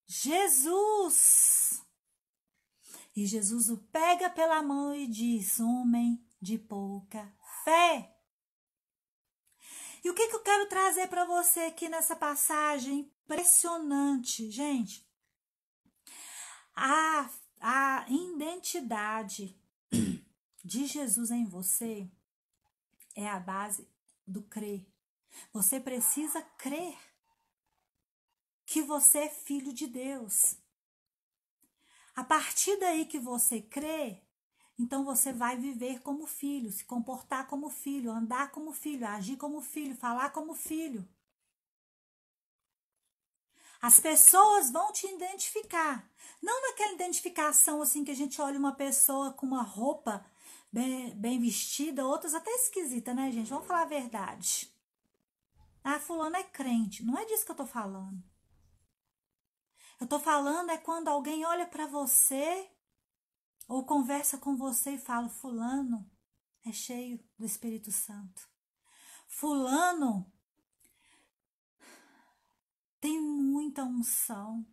[0.05, 1.81] Jesus!
[3.15, 7.31] E Jesus o pega pela mão e diz: Homem de pouca
[7.63, 8.13] fé.
[10.03, 15.07] E o que, que eu quero trazer para você aqui nessa passagem impressionante, gente?
[16.75, 17.29] A,
[17.61, 19.57] a identidade
[20.63, 22.09] de Jesus em você
[23.15, 23.87] é a base
[24.27, 24.85] do crer.
[25.51, 26.97] Você precisa crer
[28.65, 30.57] que você é filho de Deus.
[32.15, 34.21] A partir daí que você crê,
[34.77, 39.61] então você vai viver como filho, se comportar como filho, andar como filho, agir como
[39.61, 41.07] filho, falar como filho.
[43.81, 46.09] As pessoas vão te identificar.
[46.41, 50.25] Não naquela identificação assim que a gente olha uma pessoa com uma roupa
[50.71, 53.49] bem, bem vestida, outras até esquisita, né, gente?
[53.49, 54.73] Vamos falar a verdade.
[55.83, 57.03] Ah, fulano é crente.
[57.03, 58.23] Não é disso que eu tô falando.
[59.99, 62.69] Eu tô falando é quando alguém olha para você
[63.67, 66.09] ou conversa com você e fala: Fulano
[66.65, 68.47] é cheio do Espírito Santo.
[69.27, 70.31] Fulano
[72.99, 74.65] tem muita unção.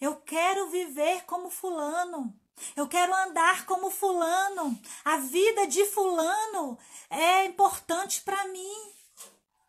[0.00, 2.38] Eu quero viver como Fulano.
[2.76, 4.78] Eu quero andar como fulano.
[5.04, 8.94] A vida de fulano é importante para mim.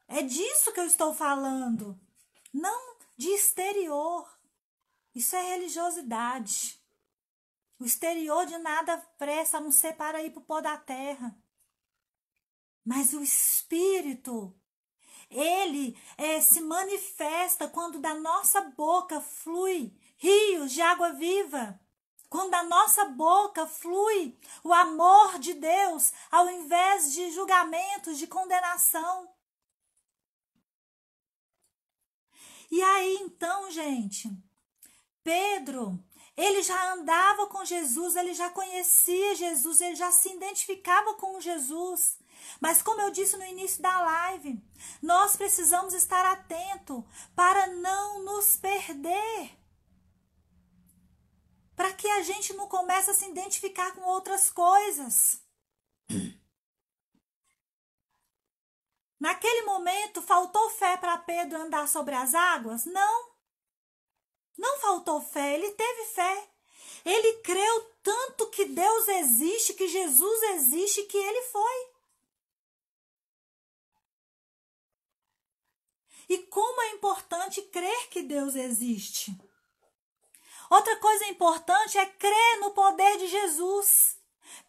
[0.07, 1.99] É disso que eu estou falando.
[2.53, 4.27] Não de exterior.
[5.15, 6.80] Isso é religiosidade.
[7.81, 11.35] O exterior de nada presta não ser para ir para o pó da terra.
[12.85, 14.55] Mas o espírito,
[15.27, 21.81] ele é, se manifesta quando da nossa boca flui rios de água viva.
[22.29, 29.27] Quando da nossa boca flui o amor de Deus, ao invés de julgamentos, de condenação.
[32.69, 34.29] E aí então, gente,
[35.23, 35.99] Pedro,
[36.35, 42.17] ele já andava com Jesus, ele já conhecia Jesus, ele já se identificava com Jesus.
[42.59, 44.61] Mas como eu disse no início da live,
[45.01, 49.61] nós precisamos estar atento para não nos perder
[51.81, 55.41] para que a gente não comece a se identificar com outras coisas.
[59.19, 62.85] Naquele momento, faltou fé para Pedro andar sobre as águas?
[62.85, 63.30] Não.
[64.57, 66.49] Não faltou fé, ele teve fé.
[67.03, 71.91] Ele creu tanto que Deus existe, que Jesus existe, que ele foi.
[76.29, 79.35] E como é importante crer que Deus existe.
[80.69, 84.17] Outra coisa importante é crer no poder de Jesus.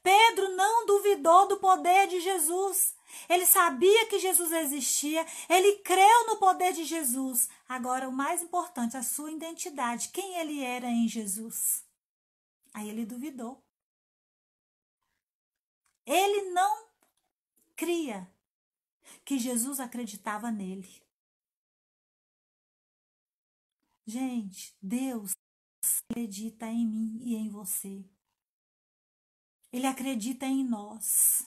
[0.02, 2.94] Pedro não duvidou do poder de Jesus.
[3.28, 7.48] Ele sabia que Jesus existia, ele creu no poder de Jesus.
[7.68, 11.84] Agora, o mais importante, a sua identidade, quem ele era em Jesus.
[12.72, 13.62] Aí ele duvidou.
[16.06, 16.88] Ele não
[17.76, 18.30] cria
[19.24, 21.02] que Jesus acreditava nele.
[24.04, 25.32] Gente, Deus
[26.10, 28.04] acredita em mim e em você.
[29.72, 31.46] Ele acredita em nós.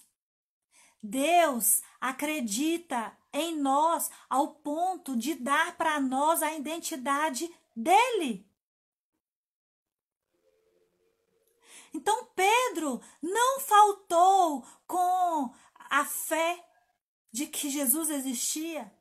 [1.05, 8.49] Deus acredita em nós ao ponto de dar para nós a identidade dele.
[11.93, 15.53] Então Pedro não faltou com
[15.89, 16.65] a fé
[17.31, 18.93] de que Jesus existia.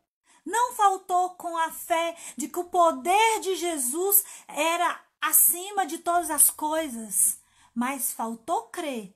[0.44, 6.30] Não faltou com a fé de que o poder de Jesus era acima de todas
[6.30, 7.40] as coisas,
[7.74, 9.14] mas faltou crer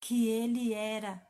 [0.00, 1.25] que ele era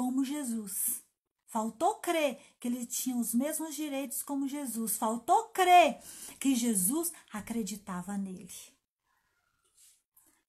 [0.00, 1.04] como Jesus.
[1.44, 4.96] Faltou crer que ele tinha os mesmos direitos como Jesus.
[4.96, 6.00] Faltou crer
[6.38, 8.50] que Jesus acreditava nele.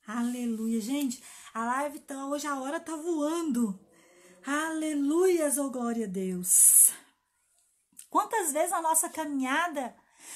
[0.07, 1.21] Aleluia, gente.
[1.53, 3.77] A live tá hoje a hora tá voando.
[4.45, 6.93] Aleluias, oh glória a Deus.
[8.09, 9.93] Quantas vezes na nossa caminhada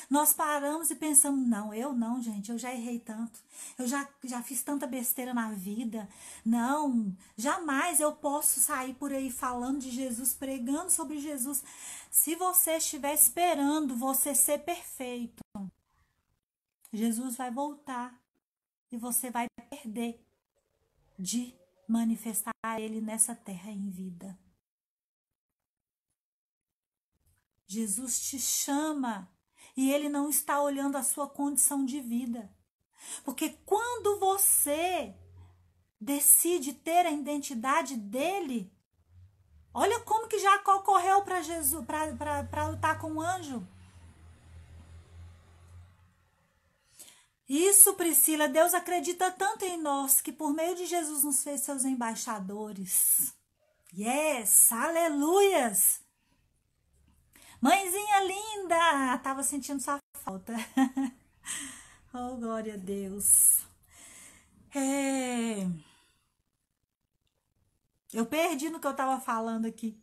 [0.09, 3.39] nós paramos e pensamos: não, eu não, gente, eu já errei tanto,
[3.77, 6.07] eu já, já fiz tanta besteira na vida.
[6.45, 11.63] Não, jamais eu posso sair por aí falando de Jesus, pregando sobre Jesus.
[12.11, 15.43] Se você estiver esperando você ser perfeito,
[16.93, 18.17] Jesus vai voltar
[18.91, 20.23] e você vai perder
[21.17, 21.53] de
[21.87, 24.37] manifestar Ele nessa terra em vida.
[27.67, 29.29] Jesus te chama
[29.75, 32.49] e Ele não está olhando a sua condição de vida.
[33.23, 35.13] Porque quando você
[35.99, 38.71] decide ter a identidade dele,
[39.73, 43.67] olha como que Jacó correu para Jesus para lutar com o anjo.
[47.47, 51.85] Isso, Priscila, Deus acredita tanto em nós que por meio de Jesus nos fez seus
[51.85, 53.35] embaixadores.
[53.93, 56.01] Yes, aleluias!
[57.61, 58.54] Mãezinha linda,
[59.17, 60.53] tava sentindo sua falta.
[62.13, 63.61] oh, glória a Deus.
[64.73, 65.67] É...
[68.13, 70.01] Eu perdi no que eu tava falando aqui.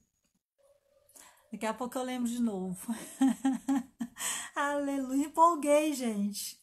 [1.50, 2.94] Daqui a pouco eu lembro de novo.
[4.56, 6.58] Aleluia, empolguei, gente.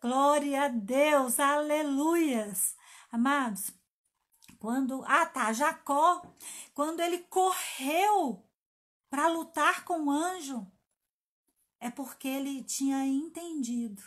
[0.00, 2.76] Glória a Deus, aleluias.
[3.10, 3.70] Amados,
[4.58, 5.02] quando.
[5.06, 6.22] Ah, tá, Jacó,
[6.74, 8.44] quando ele correu
[9.10, 10.66] para lutar com o anjo,
[11.80, 14.02] é porque ele tinha entendido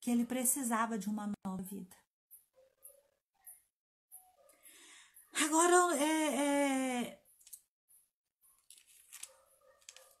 [0.00, 1.96] que ele precisava de uma nova vida.
[5.32, 6.36] Agora, é,
[7.04, 7.22] é,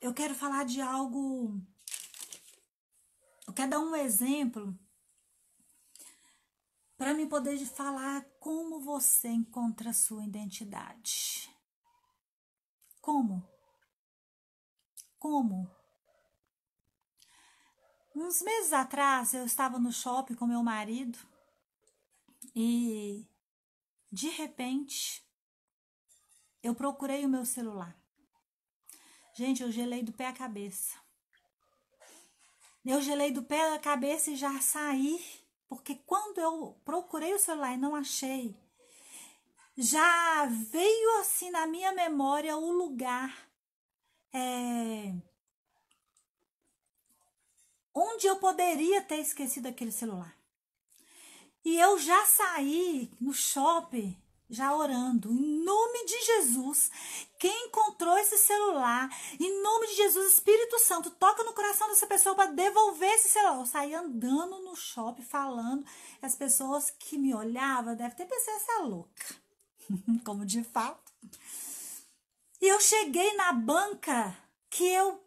[0.00, 1.60] eu quero falar de algo.
[3.46, 4.78] Eu quero dar um exemplo
[6.96, 11.50] para me poder falar como você encontra a sua identidade.
[13.00, 13.42] Como?
[15.18, 15.79] Como?
[18.14, 21.18] Uns meses atrás eu estava no shopping com meu marido
[22.54, 23.24] e
[24.10, 25.24] de repente
[26.62, 27.96] eu procurei o meu celular.
[29.32, 30.98] Gente, eu gelei do pé à cabeça.
[32.84, 35.22] Eu gelei do pé à cabeça e já saí
[35.68, 38.56] porque quando eu procurei o celular e não achei,
[39.76, 43.48] já veio assim na minha memória o lugar
[44.32, 45.14] é,
[47.94, 50.36] onde eu poderia ter esquecido aquele celular.
[51.64, 54.16] E eu já saí no shopping
[54.50, 56.90] já orando, em nome de Jesus,
[57.38, 62.34] quem encontrou esse celular, em nome de Jesus, Espírito Santo, toca no coração dessa pessoa
[62.34, 63.60] para devolver esse celular.
[63.60, 65.86] Eu saí andando no shopping falando,
[66.20, 69.24] as pessoas que me olhavam devem ter pensado essa louca,
[70.26, 71.12] como de fato.
[72.60, 74.36] E eu cheguei na banca
[74.68, 75.22] que eu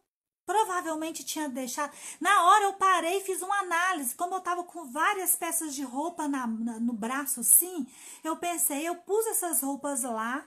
[0.46, 1.94] Provavelmente tinha deixado.
[2.20, 4.16] Na hora eu parei e fiz uma análise.
[4.16, 7.88] Como eu estava com várias peças de roupa na, na, no braço assim,
[8.24, 10.46] eu pensei, eu pus essas roupas lá,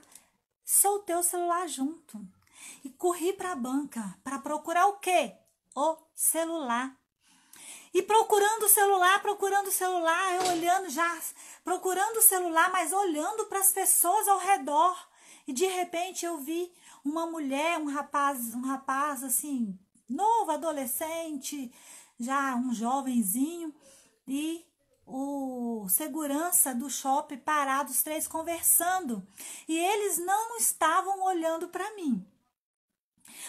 [0.63, 2.19] soltei o celular junto.
[2.83, 5.35] E corri para a banca para procurar o quê?
[5.75, 6.95] O celular.
[7.93, 11.19] E procurando o celular, procurando o celular, eu olhando já,
[11.63, 14.95] procurando o celular, mas olhando para as pessoas ao redor.
[15.47, 16.71] E de repente eu vi
[17.03, 19.77] uma mulher, um rapaz, um rapaz assim,
[20.09, 21.71] novo, adolescente,
[22.19, 23.73] já um jovenzinho,
[24.27, 24.65] e
[25.05, 29.25] o segurança do shopping parados, três conversando.
[29.67, 32.25] E eles não estavam olhando para mim.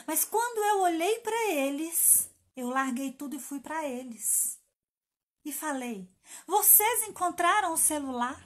[0.07, 4.59] Mas quando eu olhei para eles, eu larguei tudo e fui para eles.
[5.45, 6.09] E falei:
[6.47, 8.41] Vocês encontraram o celular?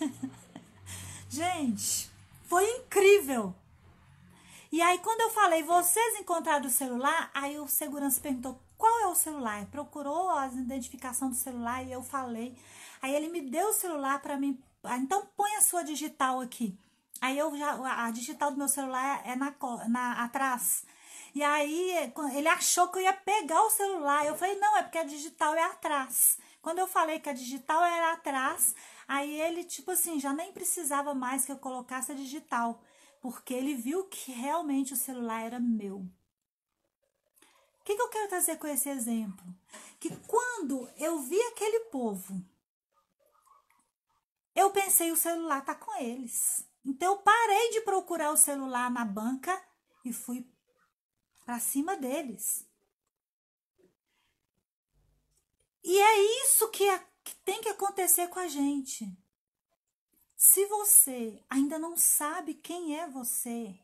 [1.28, 2.10] Gente,
[2.44, 3.54] foi incrível.
[4.70, 7.30] E aí, quando eu falei, vocês encontraram o celular?
[7.32, 9.64] Aí o segurança perguntou, qual é o celular?
[9.66, 12.54] Procurou a identificação do celular e eu falei.
[13.00, 14.62] Aí ele me deu o celular para mim.
[14.84, 16.78] Ah, então põe a sua digital aqui.
[17.20, 19.54] Aí eu já, a digital do meu celular é na,
[19.88, 20.84] na atrás.
[21.34, 24.26] E aí ele achou que eu ia pegar o celular.
[24.26, 26.38] Eu falei, não, é porque a digital é atrás.
[26.60, 28.74] Quando eu falei que a digital era atrás,
[29.06, 32.80] aí ele, tipo assim, já nem precisava mais que eu colocasse a digital.
[33.20, 35.98] Porque ele viu que realmente o celular era meu.
[37.80, 39.44] O que, que eu quero trazer com esse exemplo?
[39.98, 42.42] Que quando eu vi aquele povo,
[44.54, 46.68] eu pensei, o celular tá com eles.
[46.84, 49.62] Então eu parei de procurar o celular na banca
[50.04, 50.46] e fui
[51.44, 52.66] para cima deles.
[55.82, 59.10] E é isso que, é, que tem que acontecer com a gente.
[60.50, 63.78] Se você ainda não sabe quem é você,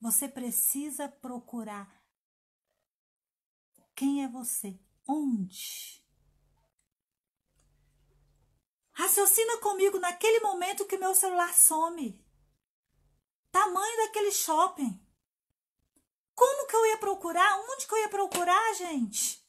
[0.00, 1.92] você precisa procurar
[3.96, 4.78] quem é você,
[5.08, 6.00] onde.
[8.92, 12.24] Raciocina comigo naquele momento que meu celular some.
[13.50, 15.04] Tamanho daquele shopping.
[16.32, 17.58] Como que eu ia procurar?
[17.72, 19.44] Onde que eu ia procurar, gente?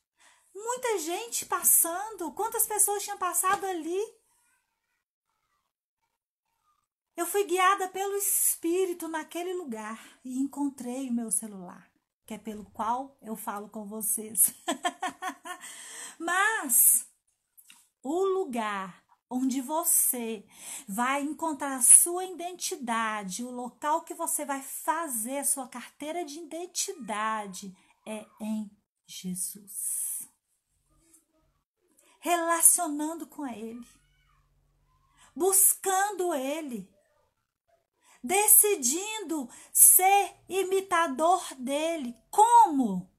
[0.56, 2.34] Muita gente passando.
[2.34, 4.19] Quantas pessoas tinham passado ali?
[7.20, 11.92] Eu fui guiada pelo Espírito naquele lugar e encontrei o meu celular,
[12.26, 14.54] que é pelo qual eu falo com vocês.
[16.18, 17.06] Mas
[18.02, 20.48] o lugar onde você
[20.88, 26.40] vai encontrar a sua identidade, o local que você vai fazer a sua carteira de
[26.40, 28.72] identidade é em
[29.06, 30.26] Jesus.
[32.22, 33.86] Relacionando com Ele,
[35.36, 36.90] buscando Ele,
[38.24, 42.16] decidindo ser imitador dele.
[42.30, 43.10] Como?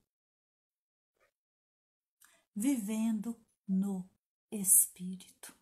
[2.54, 4.08] Vivendo no
[4.50, 5.54] Espírito.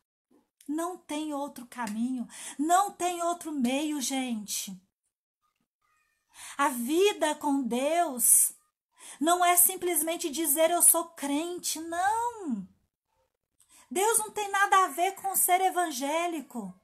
[0.67, 2.29] Não tem outro caminho,
[2.59, 4.79] não tem outro meio, gente.
[6.57, 8.53] A vida com Deus
[9.21, 12.69] não é simplesmente dizer eu sou crente, não.
[13.91, 16.78] Deus não tem nada a ver com ser evangélico.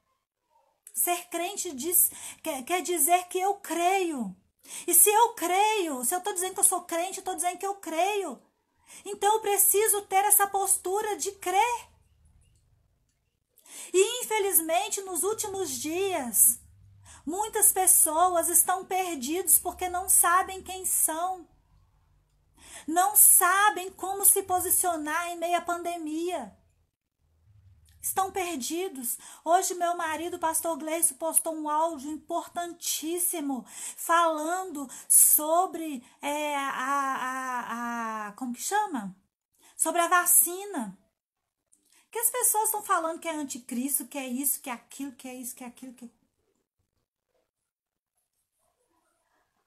[0.95, 2.09] Ser crente diz,
[2.41, 4.35] quer, quer dizer que eu creio.
[4.87, 7.67] E se eu creio, se eu estou dizendo que eu sou crente, estou dizendo que
[7.67, 8.41] eu creio.
[9.05, 11.89] Então eu preciso ter essa postura de crer.
[13.93, 16.61] E infelizmente, nos últimos dias,
[17.27, 21.47] muitas pessoas estão perdidas porque não sabem quem são.
[22.87, 26.57] Não sabem como se posicionar em meio à pandemia.
[28.05, 29.19] Estão perdidos.
[29.43, 33.65] Hoje, meu marido, pastor Gleice, postou um áudio importantíssimo
[33.97, 38.33] falando sobre é, a, a, a.
[38.33, 39.17] Como que chama?
[39.75, 40.99] Sobre a vacina.
[42.11, 45.27] Que as pessoas estão falando que é anticristo, que é isso, que é aquilo, que
[45.27, 46.11] é isso, que é aquilo, que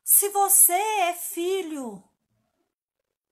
[0.03, 2.03] Se você é filho,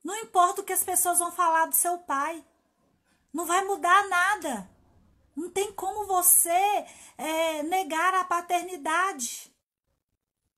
[0.04, 2.44] não importa o que as pessoas vão falar do seu pai,
[3.32, 4.75] não vai mudar nada.
[5.36, 6.86] Não tem como você
[7.18, 9.54] é, negar a paternidade.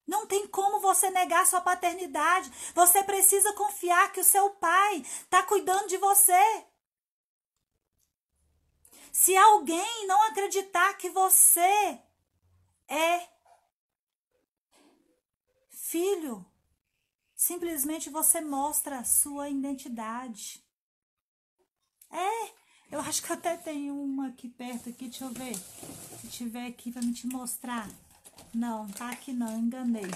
[0.06, 2.52] Não tem como você negar sua paternidade.
[2.74, 6.66] Você precisa confiar que o seu pai está cuidando de você.
[9.12, 12.00] Se alguém não acreditar que você
[12.88, 13.28] é
[15.72, 16.46] filho,
[17.36, 20.64] simplesmente você mostra sua identidade.
[22.12, 25.56] É, eu acho que até tem uma aqui perto aqui, deixa eu ver.
[26.22, 27.90] Se tiver aqui para me te mostrar.
[28.54, 30.10] Não, tá aqui não, enganei.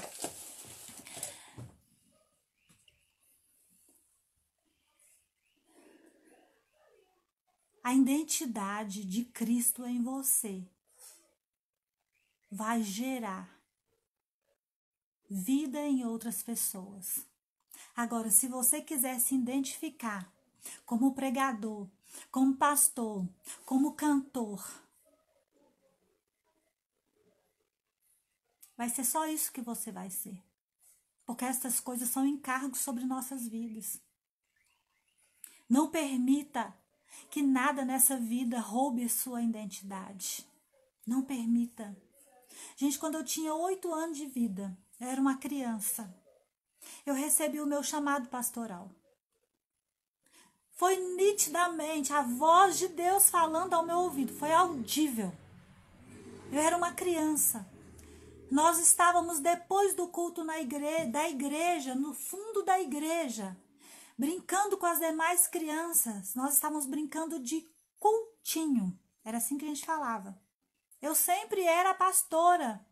[7.83, 10.63] a identidade de Cristo em você
[12.49, 13.49] vai gerar
[15.29, 17.25] vida em outras pessoas.
[17.95, 20.31] Agora, se você quiser se identificar
[20.85, 21.87] como pregador,
[22.31, 23.27] como pastor,
[23.65, 24.63] como cantor,
[28.77, 30.41] vai ser só isso que você vai ser.
[31.25, 34.01] Porque estas coisas são encargos sobre nossas vidas.
[35.69, 36.75] Não permita
[37.29, 40.45] que nada nessa vida roube sua identidade.
[41.05, 41.95] Não permita.
[42.75, 46.13] Gente, quando eu tinha oito anos de vida, eu era uma criança,
[47.05, 48.91] eu recebi o meu chamado pastoral.
[50.81, 55.31] Foi nitidamente a voz de Deus falando ao meu ouvido, foi audível.
[56.51, 57.69] Eu era uma criança.
[58.49, 63.55] Nós estávamos depois do culto na igreja, da igreja, no fundo da igreja,
[64.17, 66.33] brincando com as demais crianças.
[66.33, 67.63] Nós estávamos brincando de
[67.99, 68.99] cultinho.
[69.23, 70.35] Era assim que a gente falava.
[70.99, 72.83] Eu sempre era pastora.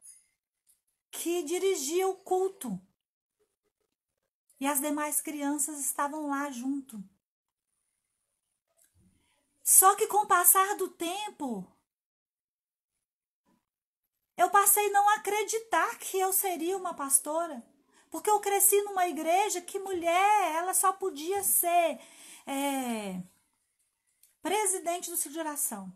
[1.09, 2.79] que dirigia o culto.
[4.59, 7.03] E as demais crianças estavam lá junto.
[9.69, 11.63] Só que com o passar do tempo,
[14.35, 17.63] eu passei a não acreditar que eu seria uma pastora.
[18.09, 22.01] Porque eu cresci numa igreja que mulher, ela só podia ser
[22.47, 23.21] é,
[24.41, 25.93] presidente do ciclo de oração.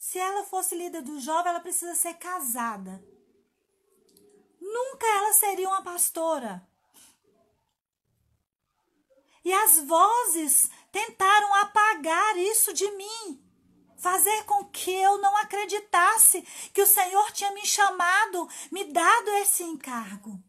[0.00, 3.00] Se ela fosse líder do jovem, ela precisa ser casada.
[4.60, 6.68] Nunca ela seria uma pastora.
[9.44, 13.50] E as vozes tentaram apagar isso de mim
[14.00, 19.62] fazer com que eu não acreditasse que o Senhor tinha me chamado, me dado esse
[19.62, 20.42] encargo.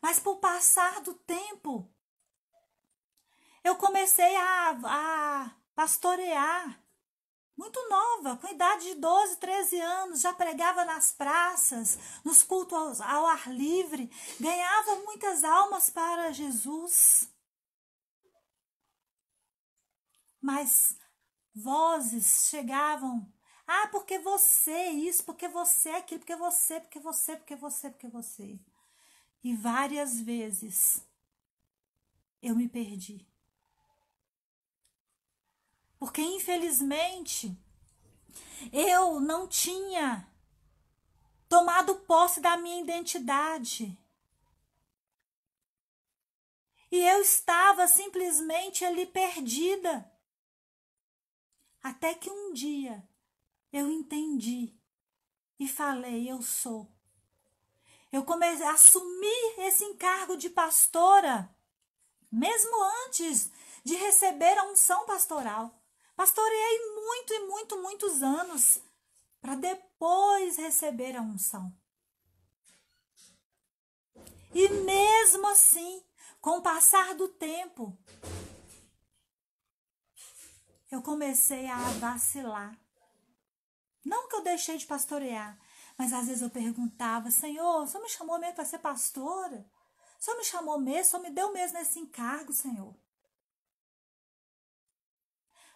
[0.00, 1.92] Mas por passar do tempo,
[3.64, 6.80] eu comecei a, a pastorear.
[7.56, 13.08] Muito nova, com idade de 12, 13 anos, já pregava nas praças, nos cultos ao,
[13.08, 17.34] ao ar livre, ganhava muitas almas para Jesus.
[20.46, 20.96] Mas
[21.52, 23.26] vozes chegavam.
[23.66, 27.90] Ah, porque você é isso, porque você é aquilo, porque você, porque você, porque você,
[27.90, 28.60] porque você.
[29.42, 31.04] E várias vezes
[32.40, 33.26] eu me perdi.
[35.98, 37.52] Porque infelizmente
[38.72, 40.28] eu não tinha
[41.48, 43.98] tomado posse da minha identidade.
[46.88, 50.15] E eu estava simplesmente ali perdida.
[51.86, 53.08] Até que um dia
[53.72, 54.76] eu entendi
[55.56, 56.90] e falei: Eu sou.
[58.10, 61.48] Eu comecei a assumir esse encargo de pastora,
[62.28, 63.52] mesmo antes
[63.84, 65.80] de receber a unção pastoral.
[66.16, 68.80] Pastoreei muito e muito, muitos anos
[69.40, 71.72] para depois receber a unção.
[74.52, 76.02] E mesmo assim,
[76.40, 77.96] com o passar do tempo,
[80.90, 82.78] eu comecei a vacilar.
[84.04, 85.58] Não que eu deixei de pastorear,
[85.98, 89.68] mas às vezes eu perguntava: Senhor, o Senhor me chamou mesmo para ser pastora?
[90.18, 91.02] O Senhor me chamou mesmo?
[91.02, 92.94] O Senhor me deu mesmo esse encargo, Senhor?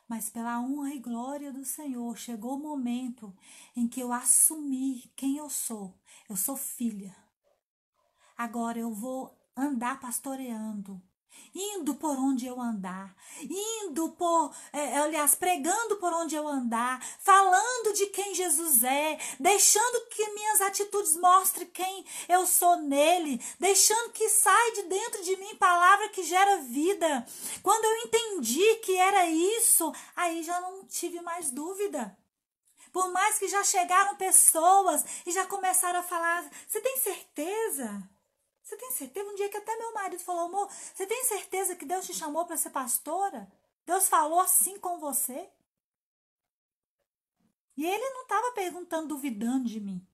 [0.09, 3.37] Mas pela honra e glória do Senhor, chegou o momento
[3.77, 5.95] em que eu assumi quem eu sou.
[6.29, 7.17] Eu sou filha.
[8.37, 11.01] Agora eu vou andar pastoreando
[11.55, 17.93] indo por onde eu andar, indo por, é, aliás, pregando por onde eu andar, falando
[17.95, 24.29] de quem Jesus é, deixando que minhas atitudes mostrem quem eu sou nele, deixando que
[24.29, 27.27] sai de dentro de mim palavra que gera vida.
[27.63, 32.17] Quando eu entendi que era isso, aí já não tive mais dúvida.
[32.93, 38.03] Por mais que já chegaram pessoas e já começaram a falar, você tem certeza?
[38.71, 39.29] Você tem certeza?
[39.29, 42.47] Um dia que até meu marido falou, amor, você tem certeza que Deus te chamou
[42.47, 43.51] para ser pastora?
[43.85, 45.51] Deus falou assim com você?
[47.77, 50.07] E ele não estava perguntando, duvidando de mim.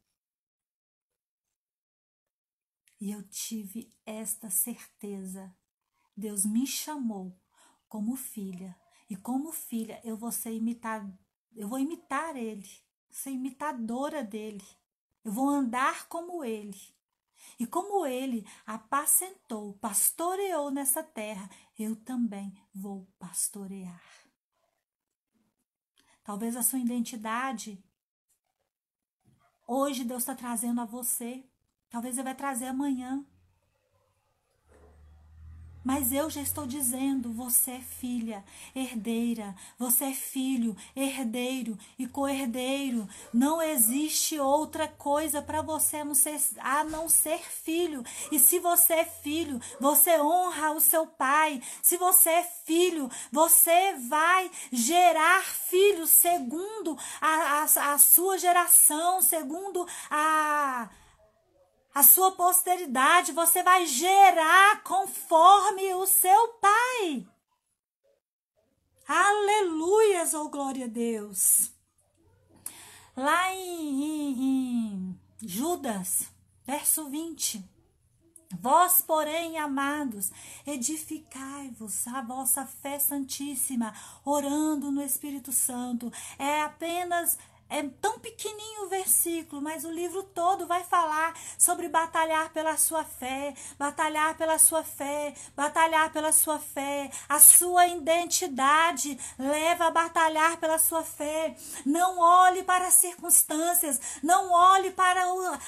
[2.99, 5.55] E eu tive esta certeza.
[6.17, 7.39] Deus me chamou
[7.91, 8.75] como filha.
[9.11, 11.07] E como filha, eu vou ser imitar,
[11.55, 12.67] eu vou imitar ele,
[13.11, 14.67] ser imitadora dele.
[15.23, 16.96] Eu vou andar como ele.
[17.59, 21.49] E como ele apacentou, pastoreou nessa terra,
[21.79, 24.03] eu também vou pastorear.
[26.23, 27.83] Talvez a sua identidade
[29.67, 31.49] hoje Deus está trazendo a você.
[31.89, 33.25] Talvez Ele vai trazer amanhã.
[35.87, 43.09] Mas eu já estou dizendo: você é filha, herdeira, você é filho, herdeiro e co-herdeiro.
[43.33, 45.99] Não existe outra coisa para você
[46.59, 48.03] a não, ser, filho.
[48.33, 51.63] E se você é filho, você honra o seu pai.
[51.81, 59.87] Se você é filho, você vai gerar filhos segundo a, a, a sua geração, segundo
[60.11, 60.91] a
[61.97, 67.27] a sua posteridade, você vai gerar conforme o seu Pai.
[69.09, 71.73] Aleluias, oh glória a Deus.
[73.17, 76.31] Lá em, em, em Judas,
[76.67, 77.65] verso 20.
[78.61, 80.31] Vós, porém, amados,
[80.67, 86.13] edificai-vos a vossa fé santíssima, orando no Espírito Santo.
[86.39, 87.39] É apenas
[87.69, 93.05] é tão pequenininho o versículo, mas o livro todo vai falar sobre batalhar pela sua
[93.05, 97.11] fé, batalhar pela sua fé, batalhar pela sua fé.
[97.29, 101.57] A sua identidade leva a batalhar pela sua fé.
[101.85, 105.25] Não olhe para as circunstâncias, não olhe para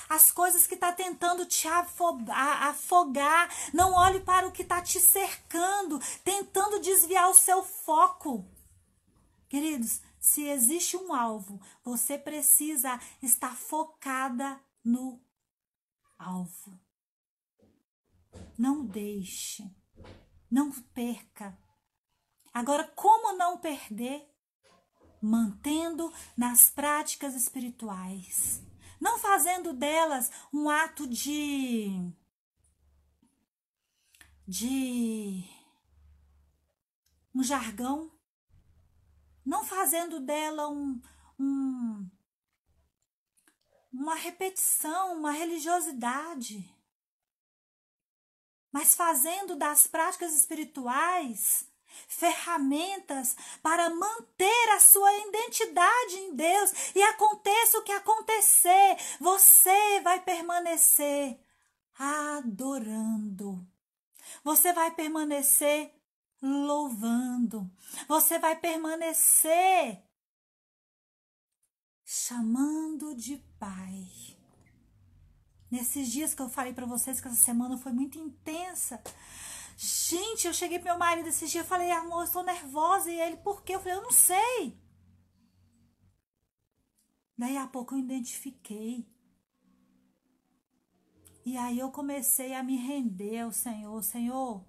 [0.08, 6.00] as coisas que está tentando te afogar, não olhe para o que está te cercando,
[6.24, 8.44] tentando desviar o seu foco.
[9.48, 15.20] Queridos, se existe um alvo, você precisa estar focada no
[16.18, 16.78] alvo.
[18.56, 19.64] Não deixe,
[20.50, 21.58] não perca.
[22.52, 24.28] Agora, como não perder?
[25.20, 28.62] Mantendo nas práticas espirituais,
[29.00, 32.12] não fazendo delas um ato de
[34.46, 35.44] de
[37.34, 38.17] um jargão
[39.48, 41.00] não fazendo dela um,
[41.40, 42.06] um
[43.90, 46.70] uma repetição, uma religiosidade,
[48.70, 51.66] mas fazendo das práticas espirituais
[52.06, 60.20] ferramentas para manter a sua identidade em Deus e aconteça o que acontecer, você vai
[60.20, 61.40] permanecer
[61.98, 63.66] adorando.
[64.44, 65.97] Você vai permanecer
[66.40, 67.70] louvando.
[68.06, 70.02] Você vai permanecer
[72.04, 74.08] chamando de Pai.
[75.70, 79.02] Nesses dias que eu falei para vocês que essa semana foi muito intensa.
[79.76, 83.10] Gente, eu cheguei pro meu marido esses dias e falei, amor, eu estou nervosa.
[83.10, 83.74] E ele, por quê?
[83.74, 84.80] Eu falei, eu não sei.
[87.36, 89.06] Daí a pouco eu identifiquei.
[91.44, 94.02] E aí eu comecei a me render ao Senhor.
[94.02, 94.64] Senhor,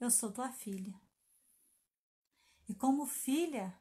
[0.00, 0.98] eu sou tua filha.
[2.68, 3.78] E como filha,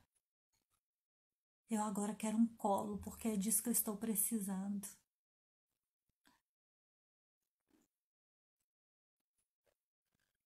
[1.70, 4.88] eu agora quero um colo, porque é disso que eu estou precisando.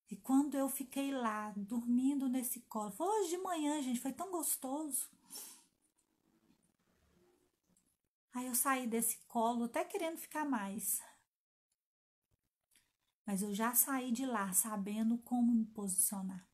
[0.09, 5.09] E quando eu fiquei lá, dormindo nesse colo, hoje de manhã, gente, foi tão gostoso.
[8.31, 11.01] Aí eu saí desse colo até querendo ficar mais.
[13.25, 16.47] Mas eu já saí de lá sabendo como me posicionar.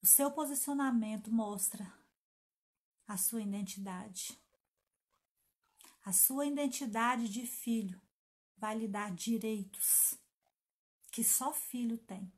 [0.00, 1.92] O seu posicionamento mostra
[3.06, 4.38] a sua identidade.
[6.04, 8.00] A sua identidade de filho
[8.56, 10.14] vai lhe dar direitos
[11.10, 12.32] que só filho tem.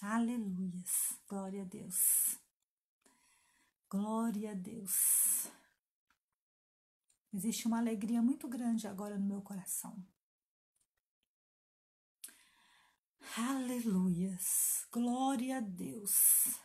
[0.00, 1.18] Aleluias.
[1.28, 2.38] Glória a Deus.
[3.90, 5.50] Glória a Deus.
[7.38, 10.04] Existe uma alegria muito grande agora no meu coração.
[13.36, 14.84] Aleluias.
[14.90, 16.58] Glória a Deus.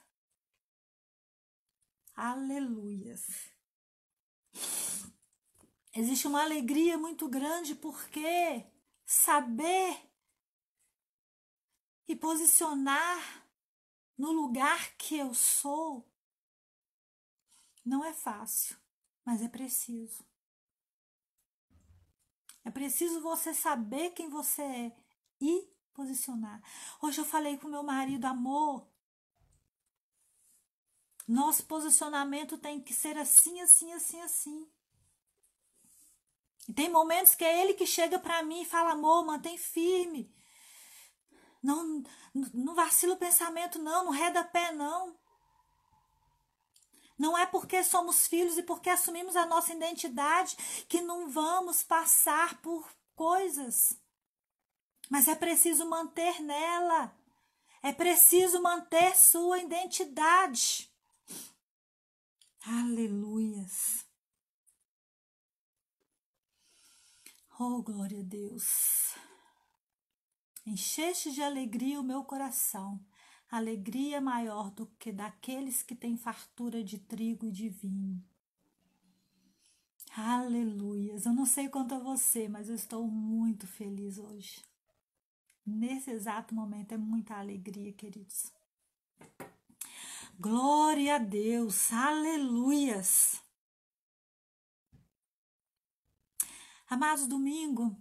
[2.16, 3.52] Aleluias.
[5.94, 8.66] Existe uma alegria muito grande porque
[9.06, 10.12] saber
[12.08, 13.48] e posicionar
[14.18, 16.12] no lugar que eu sou
[17.86, 18.76] não é fácil,
[19.24, 20.33] mas é preciso.
[22.66, 24.92] É preciso você saber quem você é
[25.42, 26.62] e posicionar.
[27.02, 28.88] Hoje eu falei com meu marido, amor.
[31.28, 34.70] Nosso posicionamento tem que ser assim, assim, assim, assim.
[36.68, 40.34] E tem momentos que é ele que chega para mim e fala: amor, mantém firme.
[41.62, 42.04] Não,
[42.54, 45.18] não vacila o pensamento, não, não reda pé, não.
[47.18, 50.56] Não é porque somos filhos e porque assumimos a nossa identidade
[50.88, 53.98] que não vamos passar por coisas.
[55.10, 57.16] Mas é preciso manter nela.
[57.82, 60.90] É preciso manter sua identidade.
[62.66, 64.06] Aleluias.
[67.60, 69.16] Oh, glória a Deus.
[70.66, 73.00] Encheste de alegria o meu coração
[73.56, 78.20] alegria maior do que daqueles que têm fartura de trigo e de vinho.
[80.16, 81.26] Aleluias!
[81.26, 84.64] Eu não sei quanto a você, mas eu estou muito feliz hoje.
[85.64, 88.52] Nesse exato momento é muita alegria, queridos.
[90.40, 91.94] Glória a Deus!
[91.94, 93.40] Aleluias!
[96.90, 97.96] Amados, domingo,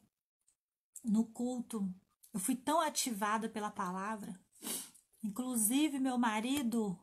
[1.04, 1.94] no culto,
[2.32, 4.38] eu fui tão ativada pela palavra
[5.22, 6.98] Inclusive, meu marido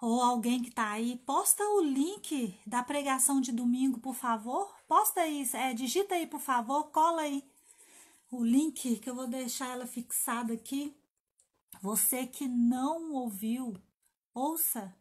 [0.00, 4.74] ou alguém que tá aí, posta o link da pregação de domingo, por favor.
[4.86, 7.42] Posta aí, é, digita aí, por favor, cola aí
[8.34, 10.96] o link que eu vou deixar ela fixada aqui.
[11.80, 13.74] Você que não ouviu,
[14.32, 14.94] ouça,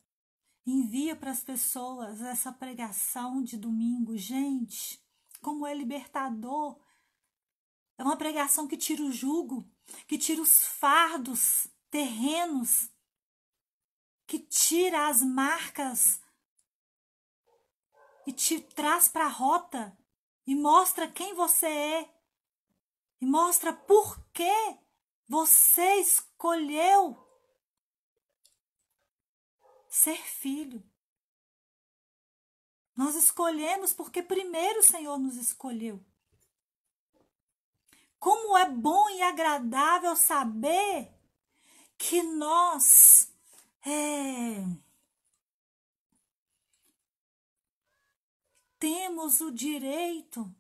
[0.66, 4.16] envia para as pessoas essa pregação de domingo.
[4.18, 5.02] Gente,
[5.42, 6.78] como é libertador.
[7.98, 9.68] É uma pregação que tira o jugo,
[10.08, 12.90] que tira os fardos terrenos,
[14.26, 16.20] que tira as marcas
[18.26, 19.96] e te traz para a rota
[20.48, 22.14] e mostra quem você é
[23.22, 24.52] e mostra por que
[25.28, 27.16] você escolheu
[29.88, 30.84] ser filho.
[32.96, 36.04] Nós escolhemos porque primeiro o Senhor nos escolheu.
[38.18, 41.13] Como é bom e agradável saber
[42.10, 43.32] que nós
[43.86, 44.62] é,
[48.78, 50.54] temos o direito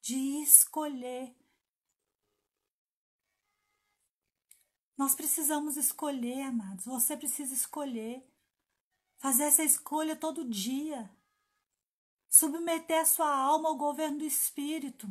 [0.00, 1.36] de escolher.
[4.96, 6.86] Nós precisamos escolher, amados.
[6.86, 8.26] Você precisa escolher.
[9.18, 11.10] Fazer essa escolha todo dia.
[12.30, 15.06] Submeter a sua alma ao governo do Espírito.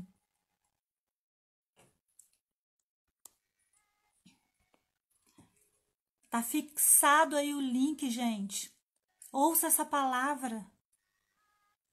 [6.30, 8.76] Tá fixado aí o link, gente.
[9.32, 10.66] Ouça essa palavra.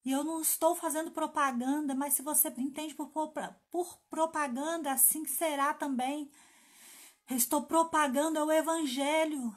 [0.04, 3.10] E eu não estou fazendo propaganda, mas se você entende por,
[3.70, 6.30] por propaganda, assim será também.
[7.28, 9.56] Eu estou propagando é o Evangelho.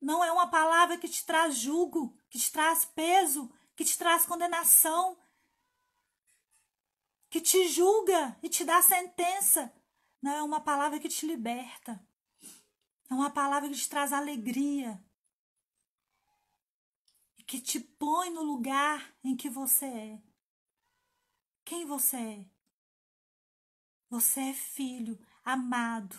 [0.00, 4.26] Não é uma palavra que te traz julgo, que te traz peso, que te traz
[4.26, 5.16] condenação,
[7.30, 9.72] que te julga e te dá sentença.
[10.20, 12.04] Não é uma palavra que te liberta.
[13.10, 15.02] É uma palavra que te traz alegria,
[17.46, 20.22] que te põe no lugar em que você é.
[21.64, 22.46] Quem você é?
[24.08, 26.18] Você é filho amado,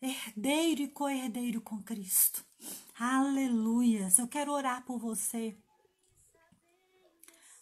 [0.00, 2.44] herdeiro e co-herdeiro com Cristo.
[2.98, 4.18] Aleluias!
[4.18, 5.56] Eu quero orar por você.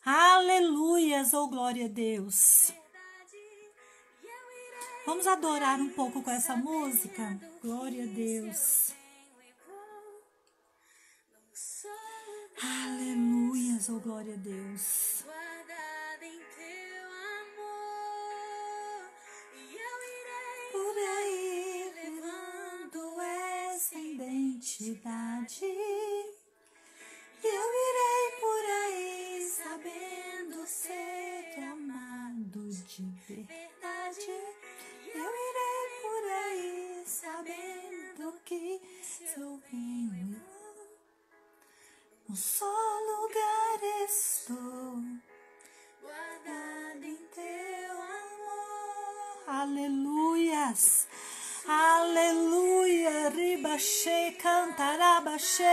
[0.05, 2.73] Aleluias, oh glória a Deus.
[5.09, 7.41] Vamos adorar um pouco com essa música?
[7.63, 8.93] Glória a Deus.
[12.63, 15.25] Aleluias, oh glória a Deus.
[20.73, 25.65] Por aí levando essa identidade.
[27.43, 33.58] Eu irei por aí sabendo ser amado de verdade.
[42.31, 45.03] Um só lugar estou,
[46.03, 49.45] guardado em teu amor.
[49.47, 51.09] Aleluias,
[51.67, 53.31] aleluia.
[53.31, 55.65] Ribaxê, cantarabaxê,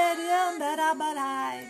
[0.54, 1.70] andarabarai.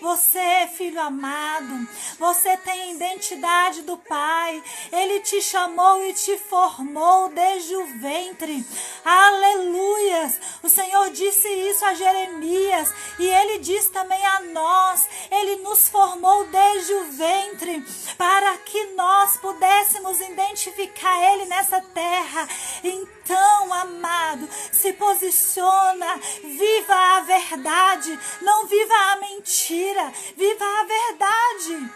[0.00, 4.62] Você é filho amado, você tem identidade do Pai,
[4.92, 8.64] Ele te chamou e te formou desde o ventre.
[9.04, 10.38] Aleluias!
[10.62, 16.46] O Senhor disse isso a Jeremias e Ele diz também a nós: Ele nos formou
[16.46, 17.84] desde o ventre
[18.16, 22.48] para que nós pudéssemos identificar Ele nessa terra.
[22.82, 31.90] Então, amado, se posiciona, viva a verdade, não viva a mentira viva a verdade.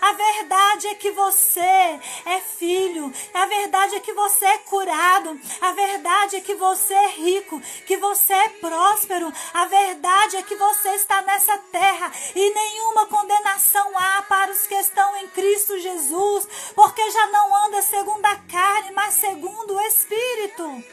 [0.00, 5.72] A verdade é que você é filho, a verdade é que você é curado, a
[5.72, 10.90] verdade é que você é rico, que você é próspero, a verdade é que você
[10.90, 17.10] está nessa terra e nenhuma condenação há para os que estão em Cristo Jesus, porque
[17.10, 20.84] já não anda segundo a carne, mas segundo o Espírito.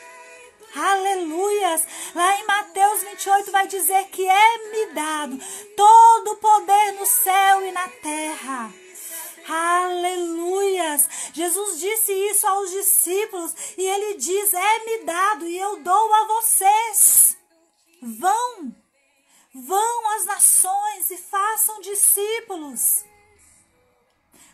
[0.75, 1.85] Aleluias!
[2.15, 5.37] Lá em Mateus 28 vai dizer que é-me dado
[5.75, 8.80] todo o poder no céu e na terra.
[9.47, 11.07] Aleluias!
[11.33, 17.37] Jesus disse isso aos discípulos e ele diz: É-me dado e eu dou a vocês.
[18.01, 18.75] Vão,
[19.53, 23.05] vão às nações e façam discípulos.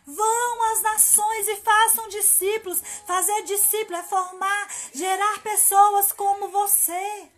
[0.06, 2.80] Vão às nações e façam discípulos.
[3.06, 7.28] Fazer discípulo é formar, gerar pessoas como você.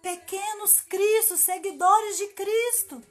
[0.00, 3.02] Pequenos Cristos, seguidores de Cristo.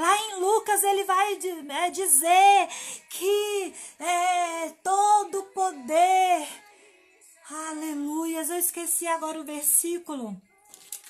[0.00, 1.38] Lá em Lucas ele vai
[1.68, 2.68] é, dizer
[3.10, 6.48] que é, todo poder.
[7.68, 10.40] Aleluias, eu esqueci agora o versículo.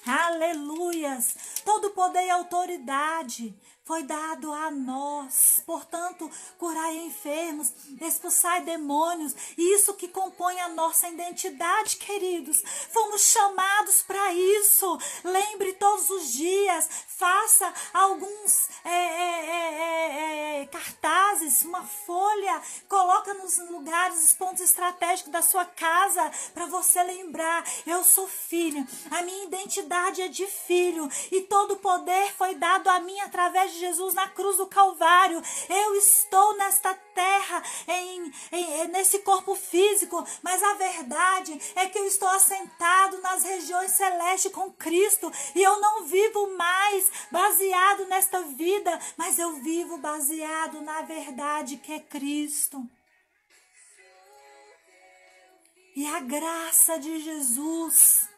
[0.05, 1.37] Aleluias!
[1.65, 3.55] Todo poder e autoridade
[3.91, 5.61] foi dado a nós.
[5.67, 12.63] Portanto, curai enfermos, expulsai demônios, isso que compõe a nossa identidade, queridos.
[12.93, 14.97] Fomos chamados para isso.
[15.25, 24.23] Lembre todos os dias, faça alguns é, é, é, cartazes, uma folha, coloca nos lugares,
[24.23, 27.65] os pontos estratégicos da sua casa para você lembrar.
[27.85, 32.89] Eu sou filho, a minha identidade é de filho e todo o poder foi dado
[32.89, 35.43] a mim através de Jesus na cruz do Calvário.
[35.69, 42.07] Eu estou nesta terra, em, em, nesse corpo físico, mas a verdade é que eu
[42.07, 48.99] estou assentado nas regiões celestes com Cristo e eu não vivo mais baseado nesta vida,
[49.17, 52.87] mas eu vivo baseado na verdade que é Cristo.
[55.97, 58.30] E a graça de Jesus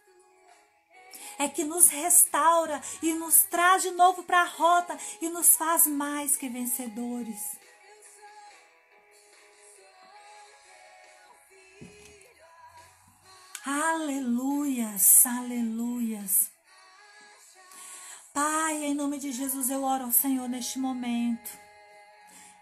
[1.38, 5.86] é que nos restaura e nos traz de novo para a rota e nos faz
[5.86, 7.56] mais que vencedores.
[13.64, 16.50] Aleluias, aleluias.
[18.34, 21.50] Pai, em nome de Jesus, eu oro ao Senhor neste momento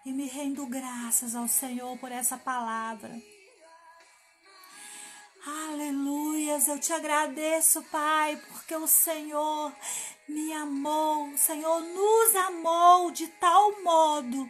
[0.05, 3.15] e me rendo graças ao Senhor por essa palavra.
[5.47, 9.73] Aleluias, eu te agradeço, Pai, porque o Senhor
[10.29, 14.47] me amou, o Senhor nos amou de tal modo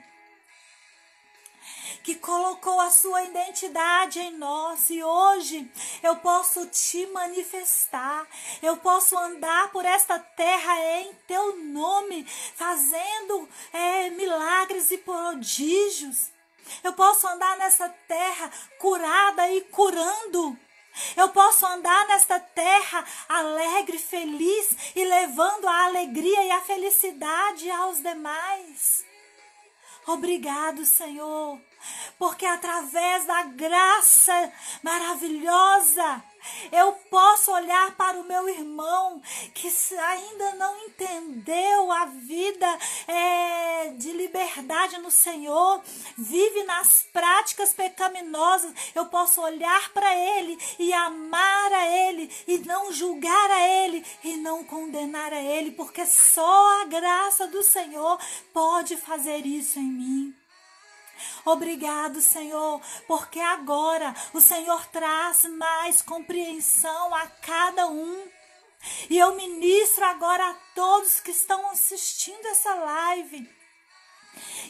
[2.03, 5.71] que colocou a sua identidade em nós e hoje
[6.03, 8.27] eu posso te manifestar,
[8.61, 12.25] eu posso andar por esta terra em teu nome,
[12.57, 16.33] fazendo é, milagres e prodígios.
[16.83, 20.59] Eu posso andar nessa terra curada e curando.
[21.17, 28.03] Eu posso andar nesta terra alegre, feliz e levando a alegria e a felicidade aos
[28.03, 29.05] demais.
[30.07, 31.61] Obrigado, Senhor,
[32.19, 36.25] porque através da graça maravilhosa
[36.73, 39.21] eu posso olhar para o meu irmão
[39.55, 45.83] que ainda não entendeu a vida é, de liberdade no Senhor,
[46.17, 48.73] vive nas práticas pecaminosas.
[48.95, 54.37] Eu posso olhar para ele e amar a ele e não julgar a ele e
[54.37, 58.19] não condenar a ele, porque só a graça do Senhor
[58.53, 60.40] pode fazer isso em mim.
[61.45, 68.29] Obrigado, Senhor, porque agora o Senhor traz mais compreensão a cada um.
[69.09, 73.60] E eu ministro agora a todos que estão assistindo essa live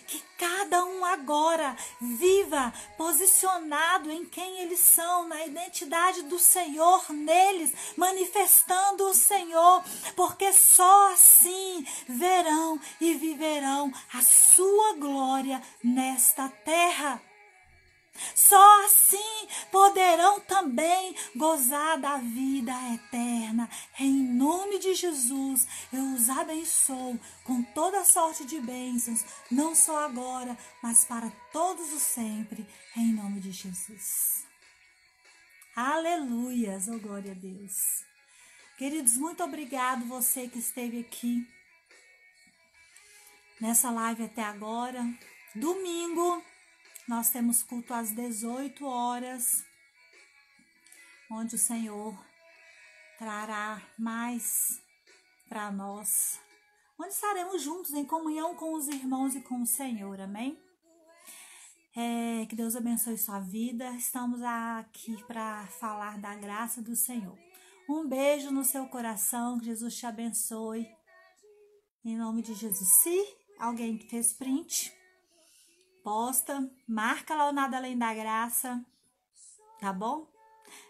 [0.07, 7.73] que cada um agora viva posicionado em quem eles são, na identidade do Senhor neles,
[7.97, 9.85] manifestando o Senhor,
[10.17, 17.30] porque só assim verão e viverão a sua glória nesta terra.
[18.35, 23.68] Só assim poderão também gozar da vida eterna.
[23.99, 30.57] Em nome de Jesus, eu os abençoo com toda sorte de bênçãos, não só agora,
[30.83, 32.66] mas para todos os sempre,
[32.97, 34.45] em nome de Jesus.
[35.75, 38.05] Aleluias, oh glória a Deus.
[38.77, 41.47] Queridos, muito obrigado você que esteve aqui
[43.61, 45.05] nessa live até agora.
[45.55, 46.43] Domingo,
[47.11, 49.65] nós temos culto às 18 horas,
[51.29, 52.17] onde o Senhor
[53.19, 54.81] trará mais
[55.49, 56.39] para nós,
[56.97, 60.57] onde estaremos juntos em comunhão com os irmãos e com o Senhor, amém?
[61.97, 63.91] É, que Deus abençoe sua vida.
[63.97, 67.37] Estamos aqui para falar da graça do Senhor.
[67.89, 70.87] Um beijo no seu coração, que Jesus te abençoe.
[72.05, 72.89] Em nome de Jesus.
[72.89, 74.99] Se alguém fez print,
[76.03, 78.84] posta, marca lá o Nada Além da Graça,
[79.78, 80.30] tá bom?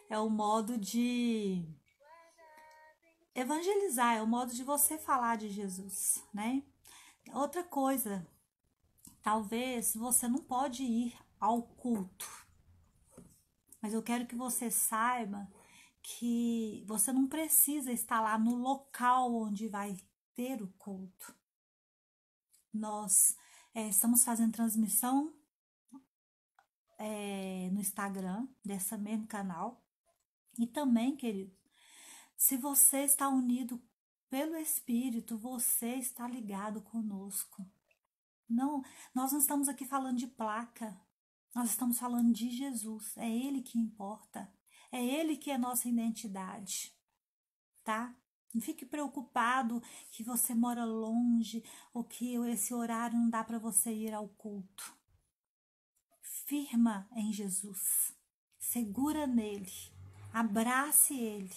[0.08, 1.64] É o modo de
[3.34, 6.62] evangelizar, é o modo de você falar de Jesus, né?
[7.32, 8.26] Outra coisa,
[9.22, 12.28] talvez você não pode ir ao culto,
[13.80, 15.48] mas eu quero que você saiba
[16.02, 19.96] que você não precisa estar lá no local onde vai
[20.34, 21.34] ter o culto.
[22.72, 23.36] Nós
[23.74, 25.34] é, estamos fazendo transmissão
[26.98, 29.84] é, no Instagram dessa mesmo canal.
[30.58, 31.56] E também, querido,
[32.36, 33.82] se você está unido
[34.28, 37.66] pelo Espírito, você está ligado conosco.
[38.48, 38.82] Não,
[39.14, 41.00] nós não estamos aqui falando de placa.
[41.54, 43.16] Nós estamos falando de Jesus.
[43.16, 44.52] É Ele que importa.
[44.92, 46.94] É Ele que é nossa identidade.
[47.84, 48.14] Tá?
[48.52, 49.80] Não fique preocupado
[50.10, 51.62] que você mora longe
[51.94, 54.96] ou que esse horário não dá para você ir ao culto.
[56.20, 58.12] Firma em Jesus.
[58.58, 59.70] Segura nele.
[60.32, 61.54] Abrace ele.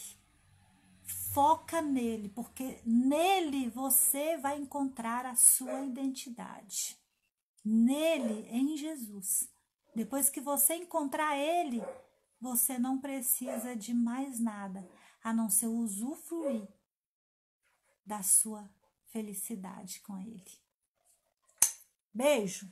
[1.33, 6.95] Foca nele, porque nele você vai encontrar a sua identidade.
[7.65, 9.49] Nele, em Jesus.
[9.95, 11.83] Depois que você encontrar ele,
[12.39, 14.87] você não precisa de mais nada
[15.23, 16.67] a não ser usufruir
[18.05, 18.69] da sua
[19.07, 20.51] felicidade com Ele.
[22.13, 22.71] Beijo!